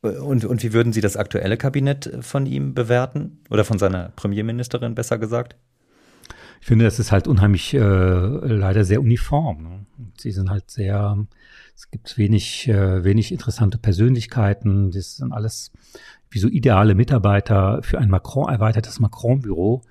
[0.00, 3.40] Und, und wie würden Sie das aktuelle Kabinett von ihm bewerten?
[3.50, 5.56] Oder von seiner Premierministerin besser gesagt?
[6.60, 9.62] Ich finde, das ist halt unheimlich äh, leider sehr uniform.
[9.62, 9.86] Ne?
[10.16, 11.26] Sie sind halt sehr
[11.78, 14.90] es gibt wenig, äh, wenig interessante Persönlichkeiten.
[14.90, 15.70] Das sind alles
[16.28, 19.82] wie so ideale Mitarbeiter für ein Macron erweitertes Macron-Büro,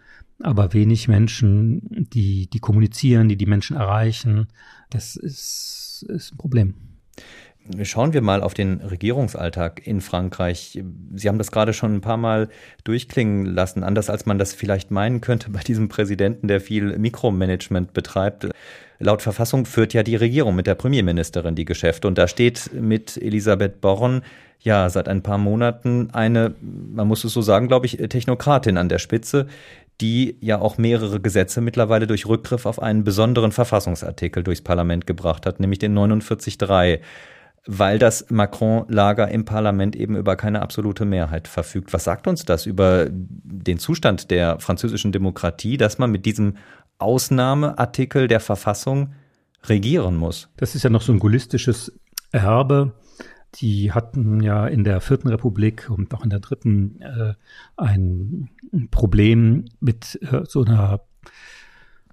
[0.44, 4.48] aber wenig Menschen, die, die kommunizieren, die die Menschen erreichen.
[4.90, 6.74] Das ist, ist ein Problem.
[7.84, 10.82] Schauen wir mal auf den Regierungsalltag in Frankreich.
[11.16, 12.50] Sie haben das gerade schon ein paar Mal
[12.84, 17.94] durchklingen lassen, anders als man das vielleicht meinen könnte bei diesem Präsidenten, der viel Mikromanagement
[17.94, 18.48] betreibt.
[19.00, 23.18] Laut Verfassung führt ja die Regierung mit der Premierministerin die Geschäfte und da steht mit
[23.18, 24.22] Elisabeth Born
[24.60, 28.90] ja seit ein paar Monaten eine, man muss es so sagen, glaube ich, Technokratin an
[28.90, 29.48] der Spitze,
[30.02, 35.46] die ja auch mehrere Gesetze mittlerweile durch Rückgriff auf einen besonderen Verfassungsartikel durchs Parlament gebracht
[35.46, 37.00] hat, nämlich den 49.3
[37.68, 41.94] weil das Macron-Lager im Parlament eben über keine absolute Mehrheit verfügt.
[41.94, 46.56] Was sagt uns das über den Zustand der französischen Demokratie, dass man mit diesem
[46.98, 49.14] Ausnahmeartikel der Verfassung
[49.66, 50.50] regieren muss?
[50.58, 51.92] Das ist ja noch so ein gaullistisches
[52.32, 52.94] Erbe.
[53.56, 57.34] Die hatten ja in der vierten Republik und auch in der dritten äh,
[57.76, 58.50] ein
[58.92, 61.02] Problem mit äh, so einer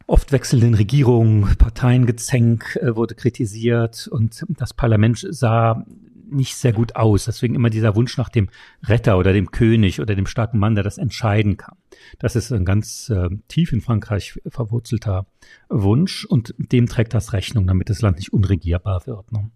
[0.06, 5.84] oft wechselnden Regierungen, Parteiengezänk äh, wurde kritisiert und das Parlament sah
[6.30, 7.26] nicht sehr gut aus.
[7.26, 8.48] Deswegen immer dieser Wunsch nach dem
[8.82, 11.76] Retter oder dem König oder dem starken Mann, der das entscheiden kann.
[12.18, 15.26] Das ist ein ganz äh, tief in Frankreich verwurzelter
[15.68, 19.30] Wunsch und dem trägt das Rechnung, damit das Land nicht unregierbar wird.
[19.32, 19.50] Ne?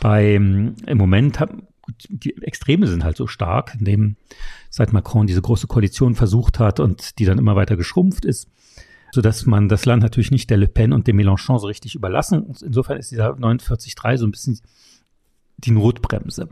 [0.00, 1.66] Bei, im Moment haben,
[2.08, 4.16] die Extreme sind halt so stark, indem
[4.70, 8.48] seit Macron diese große Koalition versucht hat und die dann immer weiter geschrumpft ist,
[9.12, 11.94] so dass man das Land natürlich nicht der Le Pen und dem Mélenchon so richtig
[11.94, 12.54] überlassen.
[12.62, 14.60] Insofern ist dieser 49.3 so ein bisschen
[15.58, 16.48] die Notbremse.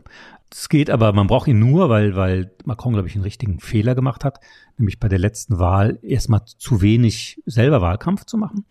[0.51, 3.95] Es geht aber, man braucht ihn nur, weil, weil Macron, glaube ich, einen richtigen Fehler
[3.95, 4.39] gemacht hat,
[4.77, 8.65] nämlich bei der letzten Wahl erstmal zu wenig selber Wahlkampf zu machen,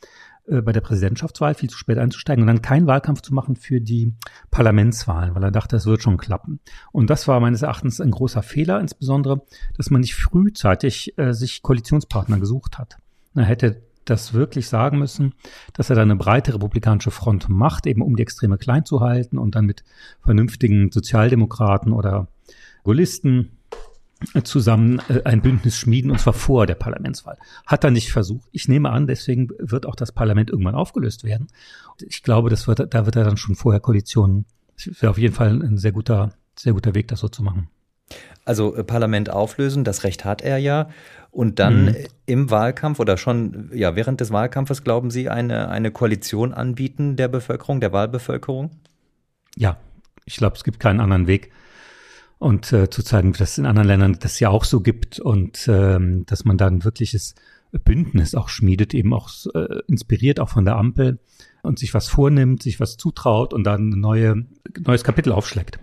[0.46, 3.80] äh, bei der Präsidentschaftswahl viel zu spät einzusteigen und dann keinen Wahlkampf zu machen für
[3.80, 4.14] die
[4.50, 6.60] Parlamentswahlen, weil er dachte, es wird schon klappen.
[6.92, 9.42] Und das war meines Erachtens ein großer Fehler, insbesondere,
[9.76, 12.96] dass man nicht frühzeitig äh, sich Koalitionspartner gesucht hat.
[13.36, 15.34] Er hätte das wirklich sagen müssen,
[15.72, 19.36] dass er da eine breite republikanische Front macht, eben um die Extreme klein zu halten
[19.36, 19.84] und dann mit
[20.20, 22.28] vernünftigen Sozialdemokraten oder
[22.84, 23.56] Gaullisten
[24.44, 27.36] zusammen äh, ein Bündnis schmieden, und zwar vor der Parlamentswahl.
[27.66, 28.48] Hat er nicht versucht.
[28.52, 31.48] Ich nehme an, deswegen wird auch das Parlament irgendwann aufgelöst werden.
[32.00, 34.46] Ich glaube, das wird, da wird er dann schon vorher Koalitionen.
[34.76, 37.68] Das wäre auf jeden Fall ein sehr guter, sehr guter Weg, das so zu machen.
[38.46, 40.88] Also äh, Parlament auflösen, das Recht hat er ja.
[41.30, 41.96] Und dann mhm.
[42.24, 47.28] im Wahlkampf oder schon ja während des Wahlkampfes, glauben Sie, eine, eine Koalition anbieten der
[47.28, 48.70] Bevölkerung, der Wahlbevölkerung?
[49.54, 49.76] Ja,
[50.24, 51.50] ich glaube, es gibt keinen anderen Weg.
[52.38, 55.68] Und äh, zu zeigen, dass es in anderen Ländern das ja auch so gibt und
[55.68, 57.34] ähm, dass man dann wirkliches
[57.84, 61.18] Bündnis auch schmiedet, eben auch äh, inspiriert auch von der Ampel
[61.62, 64.46] und sich was vornimmt, sich was zutraut und dann ein neue,
[64.78, 65.78] neues Kapitel aufschlägt.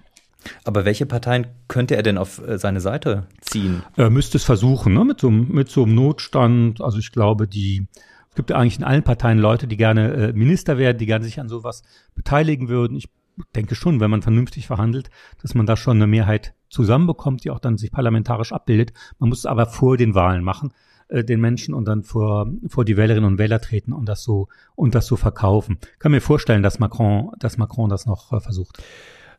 [0.63, 3.83] Aber welche Parteien könnte er denn auf äh, seine Seite ziehen?
[3.95, 5.05] Er müsste es versuchen, ne?
[5.05, 6.81] mit, so, mit so einem Notstand.
[6.81, 7.87] Also ich glaube, die,
[8.29, 11.25] es gibt ja eigentlich in allen Parteien Leute, die gerne äh, Minister werden, die gerne
[11.25, 11.83] sich an sowas
[12.15, 12.97] beteiligen würden.
[12.97, 13.09] Ich
[13.55, 15.09] denke schon, wenn man vernünftig verhandelt,
[15.41, 18.93] dass man da schon eine Mehrheit zusammenbekommt, die auch dann sich parlamentarisch abbildet.
[19.19, 20.73] Man muss es aber vor den Wahlen machen,
[21.07, 24.47] äh, den Menschen und dann vor, vor die Wählerinnen und Wähler treten und das so,
[24.75, 25.77] und das so verkaufen.
[25.93, 28.81] Ich kann mir vorstellen, dass Macron, dass Macron das noch äh, versucht.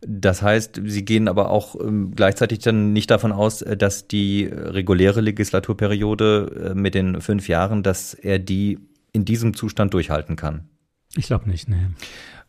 [0.06, 4.44] Das heißt, Sie gehen aber auch ähm, gleichzeitig dann nicht davon aus, äh, dass die
[4.44, 8.78] reguläre Legislaturperiode äh, mit den fünf Jahren, dass er die
[9.12, 10.68] in diesem Zustand durchhalten kann.
[11.16, 11.86] Ich glaube nicht, nee.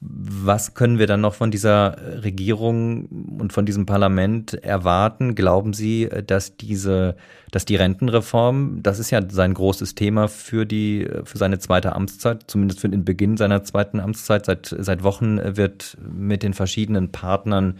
[0.02, 3.06] Was können wir dann noch von dieser Regierung
[3.40, 5.36] und von diesem Parlament erwarten?
[5.36, 7.16] Glauben Sie, dass diese,
[7.52, 12.44] dass die Rentenreform, das ist ja sein großes Thema für die, für seine zweite Amtszeit,
[12.48, 14.46] zumindest für den Beginn seiner zweiten Amtszeit.
[14.46, 17.80] Seit, seit Wochen wird mit den verschiedenen Partnern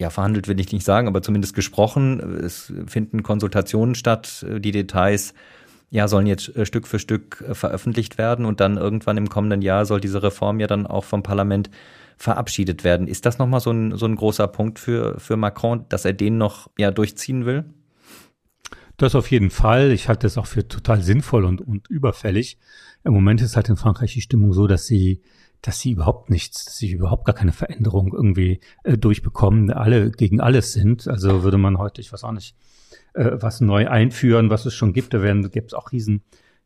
[0.00, 2.40] ja, verhandelt will ich nicht sagen, aber zumindest gesprochen.
[2.44, 4.44] Es finden Konsultationen statt.
[4.58, 5.34] Die Details
[5.90, 9.62] ja, sollen jetzt äh, Stück für Stück äh, veröffentlicht werden und dann irgendwann im kommenden
[9.62, 11.70] Jahr soll diese Reform ja dann auch vom Parlament
[12.16, 13.08] verabschiedet werden.
[13.08, 16.38] Ist das nochmal so ein, so ein großer Punkt für, für Macron, dass er den
[16.38, 17.64] noch ja durchziehen will?
[18.96, 19.90] Das auf jeden Fall.
[19.90, 22.58] Ich halte das auch für total sinnvoll und, und überfällig.
[23.02, 25.20] Im Moment ist halt in Frankreich die Stimmung so, dass sie,
[25.62, 30.40] dass sie überhaupt nichts, dass sie überhaupt gar keine Veränderung irgendwie äh, durchbekommen, alle gegen
[30.40, 31.08] alles sind.
[31.08, 32.54] Also würde man heute, ich weiß auch nicht,
[33.14, 35.14] äh, was neu einführen, was es schon gibt.
[35.14, 36.22] Da werden gibt es auch riesen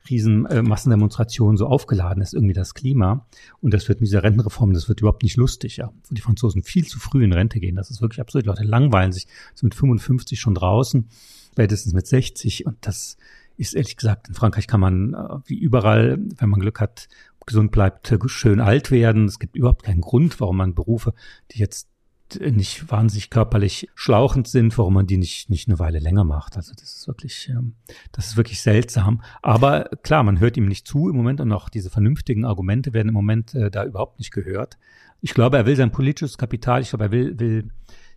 [0.08, 3.26] riesen äh, Massendemonstrationen so aufgeladen ist irgendwie das Klima
[3.60, 5.92] und das wird mit dieser Rentenreform, das wird überhaupt nicht lustig, ja.
[6.08, 8.44] Wo die Franzosen viel zu früh in Rente gehen, das ist wirklich absurd.
[8.44, 11.08] Die Leute langweilen sich, sind mit 55 schon draußen,
[11.52, 13.16] spätestens mit 60 und das
[13.56, 17.08] ist ehrlich gesagt, in Frankreich kann man äh, wie überall, wenn man Glück hat,
[17.44, 19.24] gesund bleibt, äh, schön alt werden.
[19.24, 21.14] Es gibt überhaupt keinen Grund, warum man Berufe,
[21.50, 21.88] die jetzt
[22.36, 26.56] nicht wahnsinnig körperlich schlauchend sind, warum man die nicht, nicht eine Weile länger macht.
[26.56, 27.74] Also das ist wirklich, ähm,
[28.12, 29.22] das ist wirklich seltsam.
[29.42, 33.08] Aber klar, man hört ihm nicht zu im Moment und auch diese vernünftigen Argumente werden
[33.08, 34.78] im Moment äh, da überhaupt nicht gehört.
[35.20, 37.70] Ich glaube, er will sein politisches Kapital, ich glaube, er will, will,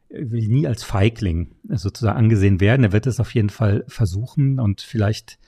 [0.09, 2.83] will nie als Feigling sozusagen angesehen werden.
[2.83, 5.39] Er wird es auf jeden Fall versuchen und vielleicht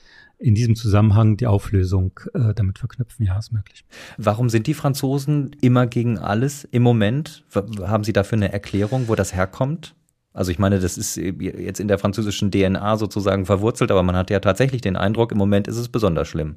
[0.44, 3.24] in diesem Zusammenhang die Auflösung äh, damit verknüpfen.
[3.24, 3.82] Ja, ist möglich.
[4.18, 7.44] Warum sind die Franzosen immer gegen alles im Moment?
[7.80, 9.94] Haben Sie dafür eine Erklärung, wo das herkommt?
[10.34, 14.28] Also ich meine, das ist jetzt in der französischen DNA sozusagen verwurzelt, aber man hat
[14.28, 16.56] ja tatsächlich den Eindruck, im Moment ist es besonders schlimm.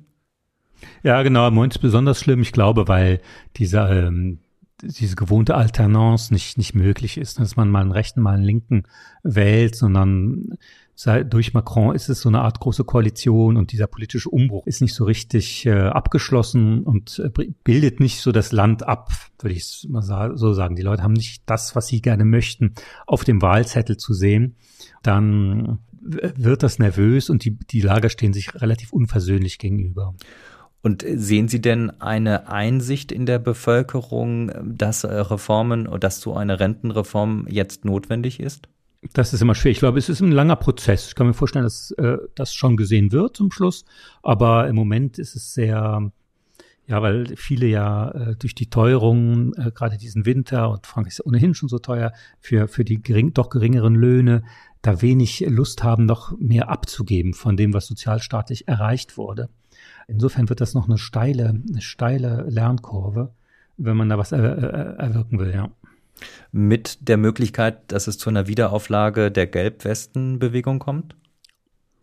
[1.04, 2.42] Ja, genau, im Moment ist es besonders schlimm.
[2.42, 3.22] Ich glaube, weil
[3.56, 4.40] dieser ähm,
[4.82, 8.84] diese gewohnte Alternance nicht, nicht möglich ist, dass man mal einen rechten, mal einen linken
[9.24, 10.58] wählt, sondern
[11.00, 14.82] seit, durch Macron ist es so eine Art große Koalition und dieser politische Umbruch ist
[14.82, 17.30] nicht so richtig äh, abgeschlossen und äh,
[17.64, 20.02] bildet nicht so das Land ab, würde ich mal
[20.36, 20.76] so sagen.
[20.76, 22.74] Die Leute haben nicht das, was sie gerne möchten,
[23.06, 24.56] auf dem Wahlzettel zu sehen.
[25.04, 30.16] Dann wird das nervös und die, die Lager stehen sich relativ unversöhnlich gegenüber.
[30.82, 36.60] Und sehen Sie denn eine Einsicht in der Bevölkerung, dass äh, Reformen dass so eine
[36.60, 38.68] Rentenreform jetzt notwendig ist?
[39.14, 39.72] Das ist immer schwer.
[39.72, 41.08] Ich glaube, es ist ein langer Prozess.
[41.08, 43.86] Ich kann mir vorstellen, dass äh, das schon gesehen wird zum Schluss.
[44.24, 46.12] Aber im Moment ist es sehr,
[46.88, 51.18] ja, weil viele ja äh, durch die Teuerung, äh, gerade diesen Winter, und Frankreich ist
[51.20, 54.44] ja ohnehin schon so teuer, für, für die gering, doch geringeren Löhne,
[54.82, 59.50] da wenig Lust haben, noch mehr abzugeben von dem, was sozialstaatlich erreicht wurde.
[60.08, 63.34] Insofern wird das noch eine steile, eine steile Lernkurve,
[63.78, 65.70] wenn man da was er, er, erwirken will, ja.
[66.52, 71.16] Mit der Möglichkeit, dass es zu einer Wiederauflage der Gelbwestenbewegung kommt?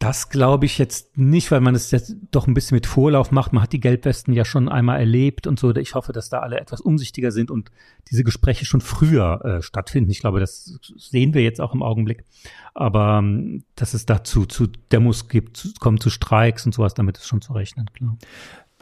[0.04, 3.54] Das glaube ich jetzt nicht, weil man es jetzt doch ein bisschen mit Vorlauf macht.
[3.54, 5.74] Man hat die Gelbwesten ja schon einmal erlebt und so.
[5.76, 7.70] Ich hoffe, dass da alle etwas umsichtiger sind und
[8.10, 10.10] diese Gespräche schon früher äh, stattfinden.
[10.10, 12.24] Ich glaube, das sehen wir jetzt auch im Augenblick.
[12.74, 17.16] Aber ähm, dass es dazu zu Demos gibt, zu, kommt zu Streiks und sowas, damit
[17.16, 18.18] ist schon zu rechnen, klar.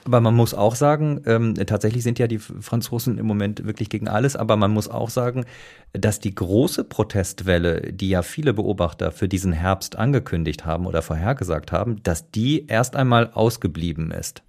[0.04, 4.08] Aber man muss auch sagen, ähm, tatsächlich sind ja die Franzosen im Moment wirklich gegen
[4.08, 5.44] alles, aber man muss auch sagen,
[5.92, 11.70] dass die große Protestwelle, die ja viele Beobachter für diesen Herbst angekündigt haben oder vorhergesagt
[11.70, 14.42] haben, dass die erst einmal ausgeblieben ist.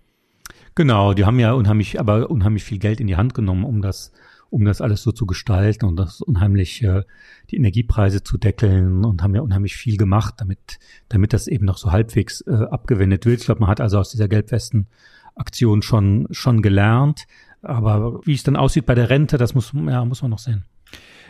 [0.75, 4.11] Genau, die haben ja unheimlich, aber unheimlich viel Geld in die Hand genommen, um das,
[4.49, 7.03] um das alles so zu gestalten und das unheimlich äh,
[7.51, 11.77] die Energiepreise zu deckeln und haben ja unheimlich viel gemacht, damit, damit das eben noch
[11.77, 13.41] so halbwegs äh, abgewendet wird.
[13.41, 14.87] Ich glaube, man hat also aus dieser Gelbwesten
[15.35, 17.25] Aktion schon, schon gelernt.
[17.61, 20.65] Aber wie es dann aussieht bei der Rente, das muss, ja, muss man noch sehen.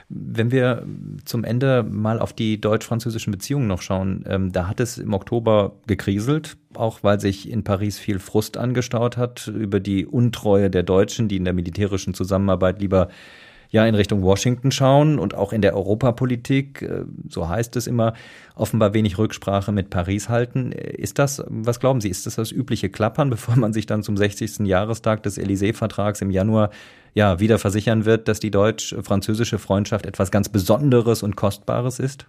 [0.09, 0.85] Wenn wir
[1.23, 5.77] zum Ende mal auf die deutsch-französischen Beziehungen noch schauen, ähm, da hat es im Oktober
[5.87, 11.29] gekriselt, auch weil sich in Paris viel Frust angestaut hat über die Untreue der Deutschen,
[11.29, 13.09] die in der militärischen Zusammenarbeit lieber
[13.73, 18.13] ja in Richtung Washington schauen und auch in der Europapolitik, äh, so heißt es immer,
[18.55, 20.71] offenbar wenig Rücksprache mit Paris halten.
[20.71, 24.15] Ist das, was glauben Sie, ist das das übliche Klappern, bevor man sich dann zum
[24.15, 24.59] 60.
[24.59, 26.69] Jahrestag des Élysée-Vertrags im Januar
[27.15, 32.27] ja wieder versichern wird, dass die deutsch-französische Freundschaft etwas ganz Besonderes und Kostbares ist?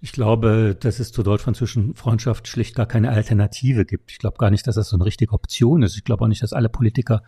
[0.00, 4.10] Ich glaube, dass es zur deutsch-französischen Freundschaft schlicht gar keine Alternative gibt.
[4.10, 5.96] Ich glaube gar nicht, dass das so eine richtige Option ist.
[5.96, 7.22] Ich glaube auch nicht, dass alle Politiker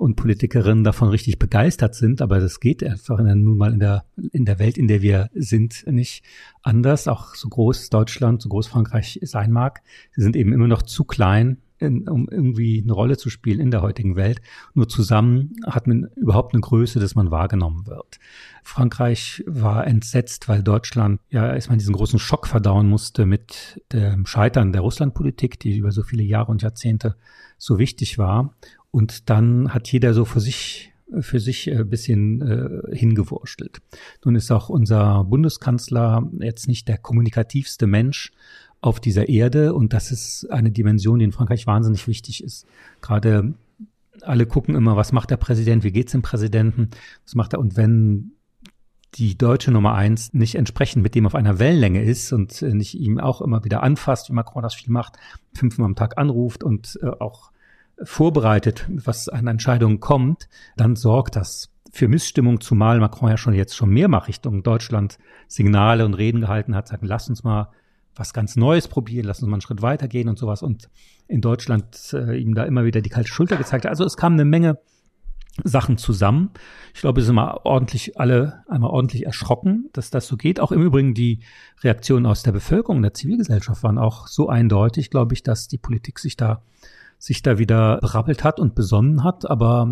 [0.00, 4.46] und Politikerinnen davon richtig begeistert sind, aber das geht einfach nun mal in der, in
[4.46, 6.24] der Welt, in der wir sind, nicht
[6.62, 7.06] anders.
[7.06, 9.82] Auch so groß Deutschland, so groß Frankreich sein mag,
[10.12, 13.70] sie sind eben immer noch zu klein, in, um irgendwie eine Rolle zu spielen in
[13.70, 14.40] der heutigen Welt.
[14.74, 18.18] Nur zusammen hat man überhaupt eine Größe, dass man wahrgenommen wird.
[18.62, 24.72] Frankreich war entsetzt, weil Deutschland ja erstmal diesen großen Schock verdauen musste mit dem Scheitern
[24.72, 27.16] der Russlandpolitik, die über so viele Jahre und Jahrzehnte
[27.58, 28.54] so wichtig war.
[28.90, 33.80] Und dann hat jeder so für sich für sich ein bisschen äh, hingewurstelt.
[34.24, 38.32] Nun ist auch unser Bundeskanzler jetzt nicht der kommunikativste Mensch
[38.80, 42.66] auf dieser Erde und das ist eine Dimension, die in Frankreich wahnsinnig wichtig ist.
[43.02, 43.54] Gerade
[44.22, 46.90] alle gucken immer, was macht der Präsident, wie geht's dem Präsidenten,
[47.24, 48.32] was macht er und wenn
[49.14, 53.18] die deutsche Nummer eins nicht entsprechend mit dem auf einer Wellenlänge ist und nicht ihm
[53.18, 55.16] auch immer wieder anfasst, wie Macron das viel macht,
[55.52, 57.50] fünfmal am Tag anruft und äh, auch
[58.02, 63.76] vorbereitet, was an Entscheidungen kommt, dann sorgt das für Missstimmung, zumal Macron ja schon jetzt
[63.76, 67.70] schon mehrmals Richtung Deutschland Signale und Reden gehalten hat, sagen, lass uns mal
[68.14, 70.88] was ganz Neues probieren, lass uns mal einen Schritt weitergehen und sowas und
[71.26, 73.90] in Deutschland äh, ihm da immer wieder die kalte Schulter gezeigt hat.
[73.90, 74.78] Also es kam eine Menge
[75.64, 76.50] Sachen zusammen.
[76.94, 80.60] Ich glaube, wir sind mal ordentlich alle einmal ordentlich erschrocken, dass das so geht.
[80.60, 81.40] Auch im Übrigen die
[81.82, 86.18] Reaktionen aus der Bevölkerung, der Zivilgesellschaft waren auch so eindeutig, glaube ich, dass die Politik
[86.18, 86.62] sich da
[87.20, 89.88] sich da wieder berappelt hat und besonnen hat, aber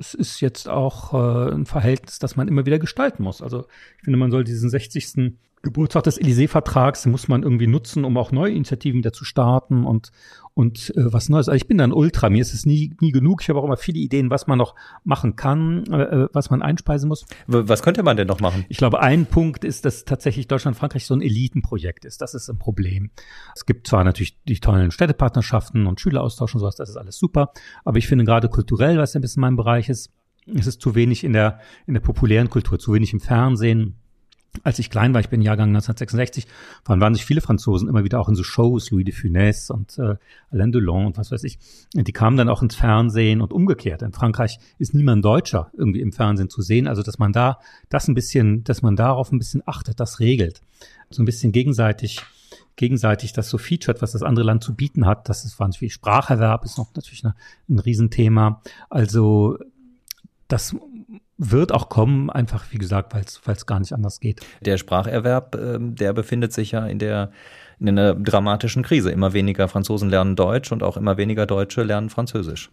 [0.00, 3.42] es ist jetzt auch äh, ein Verhältnis, das man immer wieder gestalten muss.
[3.42, 3.66] Also
[3.98, 5.34] ich finde, man soll diesen 60.
[5.62, 10.10] Geburtstag des Élysée-Vertrags muss man irgendwie nutzen, um auch neue Initiativen wieder zu starten und,
[10.54, 11.48] und äh, was Neues.
[11.48, 13.42] Also ich bin dann Ultra, mir ist es nie, nie genug.
[13.42, 16.62] Ich habe auch immer viele Ideen, was man noch machen kann, äh, äh was man
[16.62, 17.24] einspeisen muss.
[17.46, 18.64] Was könnte man denn noch machen?
[18.68, 22.20] Ich glaube, ein Punkt ist, dass tatsächlich Deutschland-Frankreich so ein Elitenprojekt ist.
[22.20, 23.10] Das ist ein Problem.
[23.54, 27.52] Es gibt zwar natürlich die tollen Städtepartnerschaften und Schüleraustausch und sowas, das ist alles super,
[27.84, 30.10] aber ich finde gerade kulturell, was ein bisschen mein Bereich ist,
[30.46, 34.01] ist es zu wenig in der, in der populären Kultur, zu wenig im Fernsehen,
[34.64, 36.46] als ich klein war, ich bin Jahrgang 1966,
[36.84, 40.16] waren wahnsinnig viele Franzosen immer wieder auch in so Shows, Louis de Funès und äh,
[40.50, 41.58] Alain Delon und was weiß ich.
[41.94, 44.02] Die kamen dann auch ins Fernsehen und umgekehrt.
[44.02, 46.86] In Frankreich ist niemand Deutscher irgendwie im Fernsehen zu sehen.
[46.86, 50.60] Also dass man da das ein bisschen, dass man darauf ein bisschen achtet, das regelt.
[51.10, 52.20] So ein bisschen gegenseitig
[52.76, 55.28] gegenseitig das so featured, was das andere Land zu bieten hat.
[55.28, 55.90] Das ist wahnsinnig viel.
[55.90, 57.34] Spracherwerb ist noch natürlich eine,
[57.68, 58.62] ein Riesenthema.
[58.88, 59.58] Also
[60.48, 60.74] das
[61.38, 64.40] wird auch kommen, einfach wie gesagt, weil es gar nicht anders geht.
[64.60, 67.30] Der Spracherwerb, äh, der befindet sich ja in der
[67.80, 69.10] in einer dramatischen Krise.
[69.10, 72.70] Immer weniger Franzosen lernen Deutsch und auch immer weniger Deutsche lernen Französisch.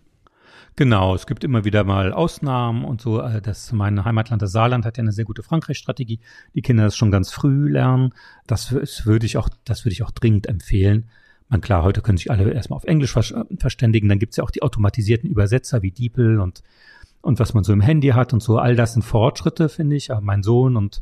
[0.75, 3.19] Genau, es gibt immer wieder mal Ausnahmen und so.
[3.21, 6.19] Äh, das mein Heimatland, das Saarland, hat ja eine sehr gute Frankreich-Strategie.
[6.53, 8.13] Die Kinder das schon ganz früh lernen.
[8.47, 8.71] Das,
[9.05, 11.09] würde ich auch, das würde ich auch dringend empfehlen.
[11.49, 13.11] Man klar, heute können sich alle erstmal auf Englisch
[13.57, 14.07] verständigen.
[14.07, 16.61] Dann gibt es ja auch die automatisierten Übersetzer wie DeepL und
[17.21, 20.11] und was man so im Handy hat und so, all das sind Fortschritte, finde ich.
[20.11, 21.01] Aber mein Sohn und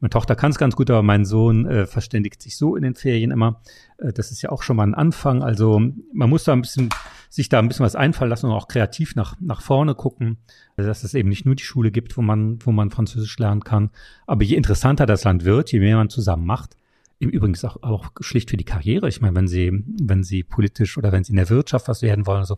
[0.00, 2.94] Meine Tochter kann es ganz gut, aber mein Sohn äh, verständigt sich so in den
[2.94, 3.60] Ferien immer.
[3.98, 5.42] Äh, das ist ja auch schon mal ein Anfang.
[5.42, 5.78] Also
[6.14, 6.88] man muss da ein bisschen
[7.28, 10.38] sich da ein bisschen was einfallen lassen und auch kreativ nach, nach vorne gucken,
[10.76, 13.90] dass es eben nicht nur die Schule gibt, wo man, wo man Französisch lernen kann.
[14.26, 16.76] Aber je interessanter das Land wird, je mehr man zusammen macht,
[17.20, 19.06] im Übrigen auch, auch schlicht für die Karriere.
[19.06, 22.26] Ich meine, wenn Sie, wenn Sie politisch oder wenn Sie in der Wirtschaft was werden
[22.26, 22.56] wollen, so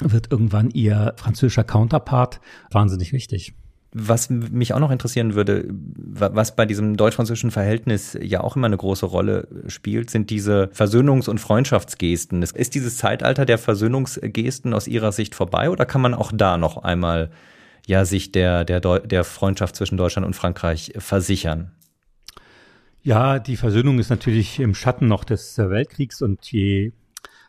[0.00, 2.40] wird irgendwann Ihr französischer Counterpart
[2.70, 3.54] wahnsinnig wichtig.
[3.94, 8.76] Was mich auch noch interessieren würde, was bei diesem deutsch-französischen Verhältnis ja auch immer eine
[8.76, 12.42] große Rolle spielt, sind diese Versöhnungs- und Freundschaftsgesten.
[12.42, 16.78] Ist dieses Zeitalter der Versöhnungsgesten aus Ihrer Sicht vorbei oder kann man auch da noch
[16.78, 17.30] einmal
[17.86, 21.72] ja sich der, der, der Freundschaft zwischen Deutschland und Frankreich versichern?
[23.02, 26.92] Ja, die Versöhnung ist natürlich im Schatten noch des Weltkriegs und je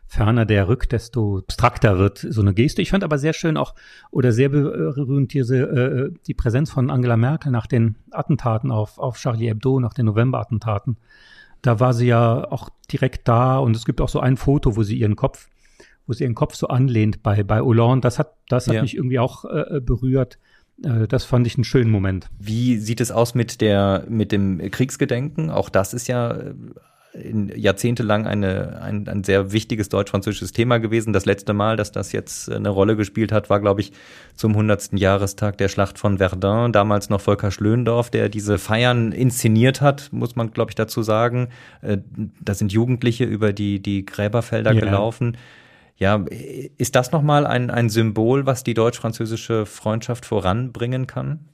[0.07, 2.81] ferner der rückt, desto abstrakter wird so eine Geste.
[2.81, 3.73] Ich fand aber sehr schön auch
[4.11, 9.17] oder sehr berührend diese äh, die Präsenz von Angela Merkel nach den Attentaten auf, auf
[9.17, 10.97] Charlie Hebdo, nach den November-Attentaten.
[11.61, 14.83] Da war sie ja auch direkt da und es gibt auch so ein Foto, wo
[14.83, 15.49] sie ihren Kopf,
[16.05, 18.01] wo sie ihren Kopf so anlehnt bei, bei Hollande.
[18.01, 18.81] Das hat, das hat ja.
[18.81, 20.37] mich irgendwie auch äh, berührt.
[20.81, 22.29] Äh, das fand ich einen schönen Moment.
[22.39, 25.49] Wie sieht es aus mit der, mit dem Kriegsgedenken?
[25.49, 26.37] Auch das ist ja
[27.55, 31.13] jahrzehntelang eine, ein, ein sehr wichtiges deutsch-französisches Thema gewesen.
[31.13, 33.91] Das letzte Mal, dass das jetzt eine Rolle gespielt hat, war, glaube ich,
[34.35, 34.93] zum 100.
[34.93, 36.71] Jahrestag der Schlacht von Verdun.
[36.71, 41.49] Damals noch Volker Schlöndorff, der diese Feiern inszeniert hat, muss man, glaube ich, dazu sagen.
[41.81, 41.99] Äh,
[42.41, 44.79] da sind Jugendliche über die, die Gräberfelder ja.
[44.79, 45.37] gelaufen.
[45.95, 46.25] Ja,
[46.77, 51.49] ist das nochmal ein, ein Symbol, was die deutsch-französische Freundschaft voranbringen kann?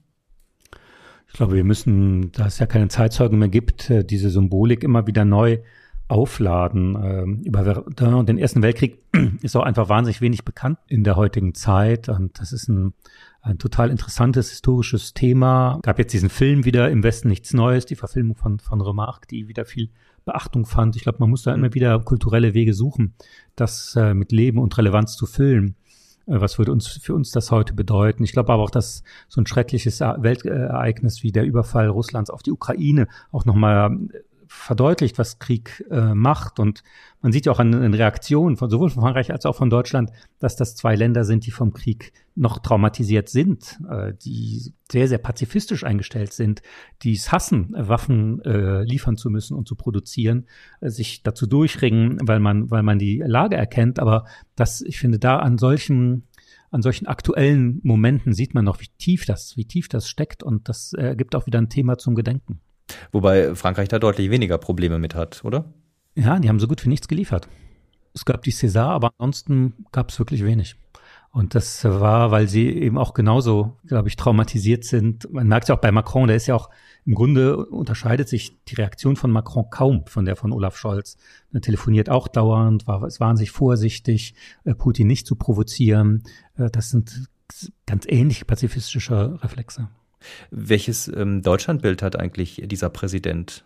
[1.27, 5.05] Ich glaube, wir müssen, da es ja keine Zeitzeugen mehr gibt, äh, diese Symbolik immer
[5.05, 5.59] wieder neu
[6.07, 6.97] aufladen.
[7.01, 8.99] Ähm, über Verdun und den Ersten Weltkrieg
[9.41, 12.09] ist auch einfach wahnsinnig wenig bekannt in der heutigen Zeit.
[12.09, 12.93] Und das ist ein,
[13.41, 15.79] ein total interessantes historisches Thema.
[15.83, 19.47] Gab jetzt diesen Film wieder im Westen nichts Neues, die Verfilmung von, von Remarque, die
[19.47, 19.89] wieder viel
[20.25, 20.95] Beachtung fand.
[20.95, 23.15] Ich glaube, man muss da immer wieder kulturelle Wege suchen,
[23.55, 25.75] das äh, mit Leben und Relevanz zu füllen.
[26.27, 28.23] Äh, was würde uns für uns das heute bedeuten?
[28.23, 32.51] Ich glaube aber auch, dass so ein schreckliches Weltereignis wie der Überfall Russlands auf die
[32.51, 33.97] Ukraine auch nochmal
[34.49, 36.59] verdeutlicht, was Krieg äh, macht.
[36.59, 36.83] Und
[37.21, 40.09] man sieht ja auch an den Reaktionen von sowohl von Frankreich als auch von Deutschland,
[40.39, 45.19] dass das zwei Länder sind, die vom Krieg noch traumatisiert sind, äh, die sehr, sehr
[45.19, 46.63] pazifistisch eingestellt sind,
[47.03, 50.47] die es hassen, Waffen äh, liefern zu müssen und zu produzieren,
[50.81, 53.99] äh, sich dazu durchringen, weil man, weil man die Lage erkennt.
[53.99, 54.25] Aber
[54.55, 56.23] das, ich finde, da an solchen
[56.71, 60.69] an solchen aktuellen Momenten sieht man noch, wie tief das, wie tief das steckt und
[60.69, 62.61] das äh, gibt auch wieder ein Thema zum Gedenken.
[63.11, 65.73] Wobei Frankreich da deutlich weniger Probleme mit hat, oder?
[66.15, 67.47] Ja, die haben so gut wie nichts geliefert.
[68.13, 70.75] Es gab die César, aber ansonsten gab es wirklich wenig.
[71.31, 75.31] Und das war, weil sie eben auch genauso, glaube ich, traumatisiert sind.
[75.31, 76.69] Man merkt es ja auch bei Macron, der ist ja auch,
[77.05, 81.17] im Grunde unterscheidet sich die Reaktion von Macron kaum von der von Olaf Scholz.
[81.53, 84.33] Er telefoniert auch dauernd, war, es waren sich vorsichtig,
[84.63, 86.23] äh, Putin nicht zu provozieren.
[86.57, 87.27] Äh, das sind
[87.85, 89.87] ganz ähnliche pazifistische Reflexe.
[90.51, 93.63] Welches ähm, Deutschlandbild hat eigentlich dieser Präsident?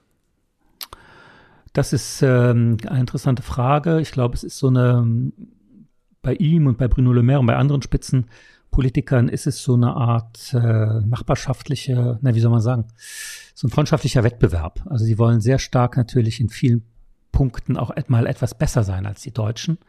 [1.73, 3.99] Das ist ähm, eine interessante Frage.
[3.99, 5.31] Ich glaube, es ist so eine,
[6.21, 9.95] bei ihm und bei Bruno Le Maire und bei anderen Spitzenpolitikern ist es so eine
[9.95, 12.85] Art äh, nachbarschaftliche, na, wie soll man sagen,
[13.55, 14.81] so ein freundschaftlicher Wettbewerb.
[14.85, 16.83] Also sie wollen sehr stark natürlich in vielen
[17.31, 19.79] Punkten auch mal etwas besser sein als die Deutschen.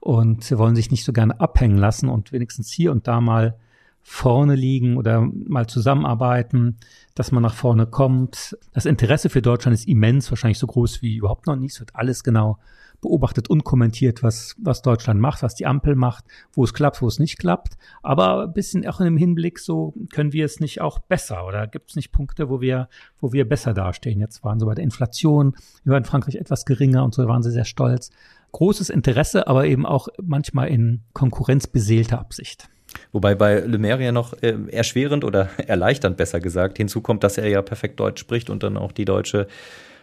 [0.00, 3.58] Und sie wollen sich nicht so gerne abhängen lassen und wenigstens hier und da mal
[4.06, 6.76] vorne liegen oder mal zusammenarbeiten,
[7.14, 8.56] dass man nach vorne kommt.
[8.74, 11.66] Das Interesse für Deutschland ist immens, wahrscheinlich so groß wie überhaupt noch nie.
[11.66, 12.58] Es wird alles genau
[13.00, 17.06] beobachtet und kommentiert, was, was Deutschland macht, was die Ampel macht, wo es klappt, wo
[17.06, 17.78] es nicht klappt.
[18.02, 21.66] Aber ein bisschen auch in dem Hinblick, so können wir es nicht auch besser oder
[21.66, 22.88] gibt es nicht Punkte, wo wir,
[23.20, 24.20] wo wir besser dastehen?
[24.20, 27.42] Jetzt waren so bei der Inflation, wir waren in Frankreich etwas geringer und so waren
[27.42, 28.10] sie sehr stolz.
[28.52, 32.68] Großes Interesse, aber eben auch manchmal in konkurrenzbeseelter Absicht.
[33.12, 37.48] Wobei bei Le Maire ja noch äh, erschwerend oder erleichternd besser gesagt hinzukommt, dass er
[37.48, 39.46] ja perfekt Deutsch spricht und dann auch die deutsche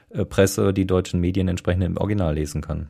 [0.09, 2.87] äh, Presse, die deutschen Medien entsprechend im Original lesen kann.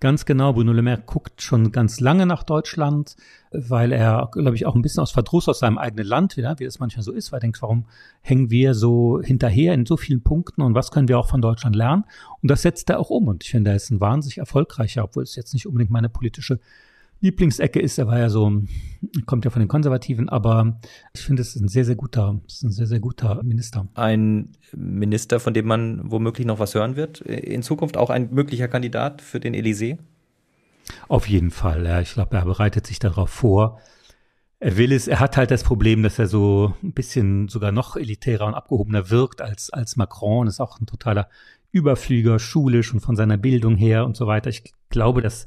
[0.00, 0.52] Ganz genau.
[0.52, 3.16] Bruno Le Maire guckt schon ganz lange nach Deutschland,
[3.50, 6.64] weil er, glaube ich, auch ein bisschen aus Verdruss aus seinem eigenen Land wieder, wie
[6.64, 7.86] das manchmal so ist, weil er denkt, warum
[8.20, 11.74] hängen wir so hinterher in so vielen Punkten und was können wir auch von Deutschland
[11.74, 12.04] lernen?
[12.40, 13.28] Und das setzt er auch um.
[13.28, 16.60] Und ich finde, er ist ein wahnsinnig erfolgreicher, obwohl es jetzt nicht unbedingt meine politische
[17.20, 17.98] Lieblingsecke ist.
[17.98, 18.62] Er war ja so,
[19.26, 20.78] kommt ja von den Konservativen, aber
[21.14, 23.88] ich finde, es ist ein sehr, sehr guter, ist ein sehr, sehr guter Minister.
[23.94, 28.68] Ein Minister, von dem man womöglich noch was hören wird in Zukunft, auch ein möglicher
[28.68, 29.98] Kandidat für den Élysée?
[31.08, 32.00] Auf jeden Fall, ja.
[32.00, 33.80] Ich glaube, er bereitet sich darauf vor.
[34.60, 37.96] er will es, er hat halt das Problem, dass er so ein bisschen sogar noch
[37.96, 40.46] elitärer und abgehobener wirkt als, als Macron.
[40.46, 41.28] Ist auch ein totaler
[41.70, 44.50] Überflüger, schulisch und von seiner Bildung her und so weiter.
[44.50, 45.46] Ich glaube, dass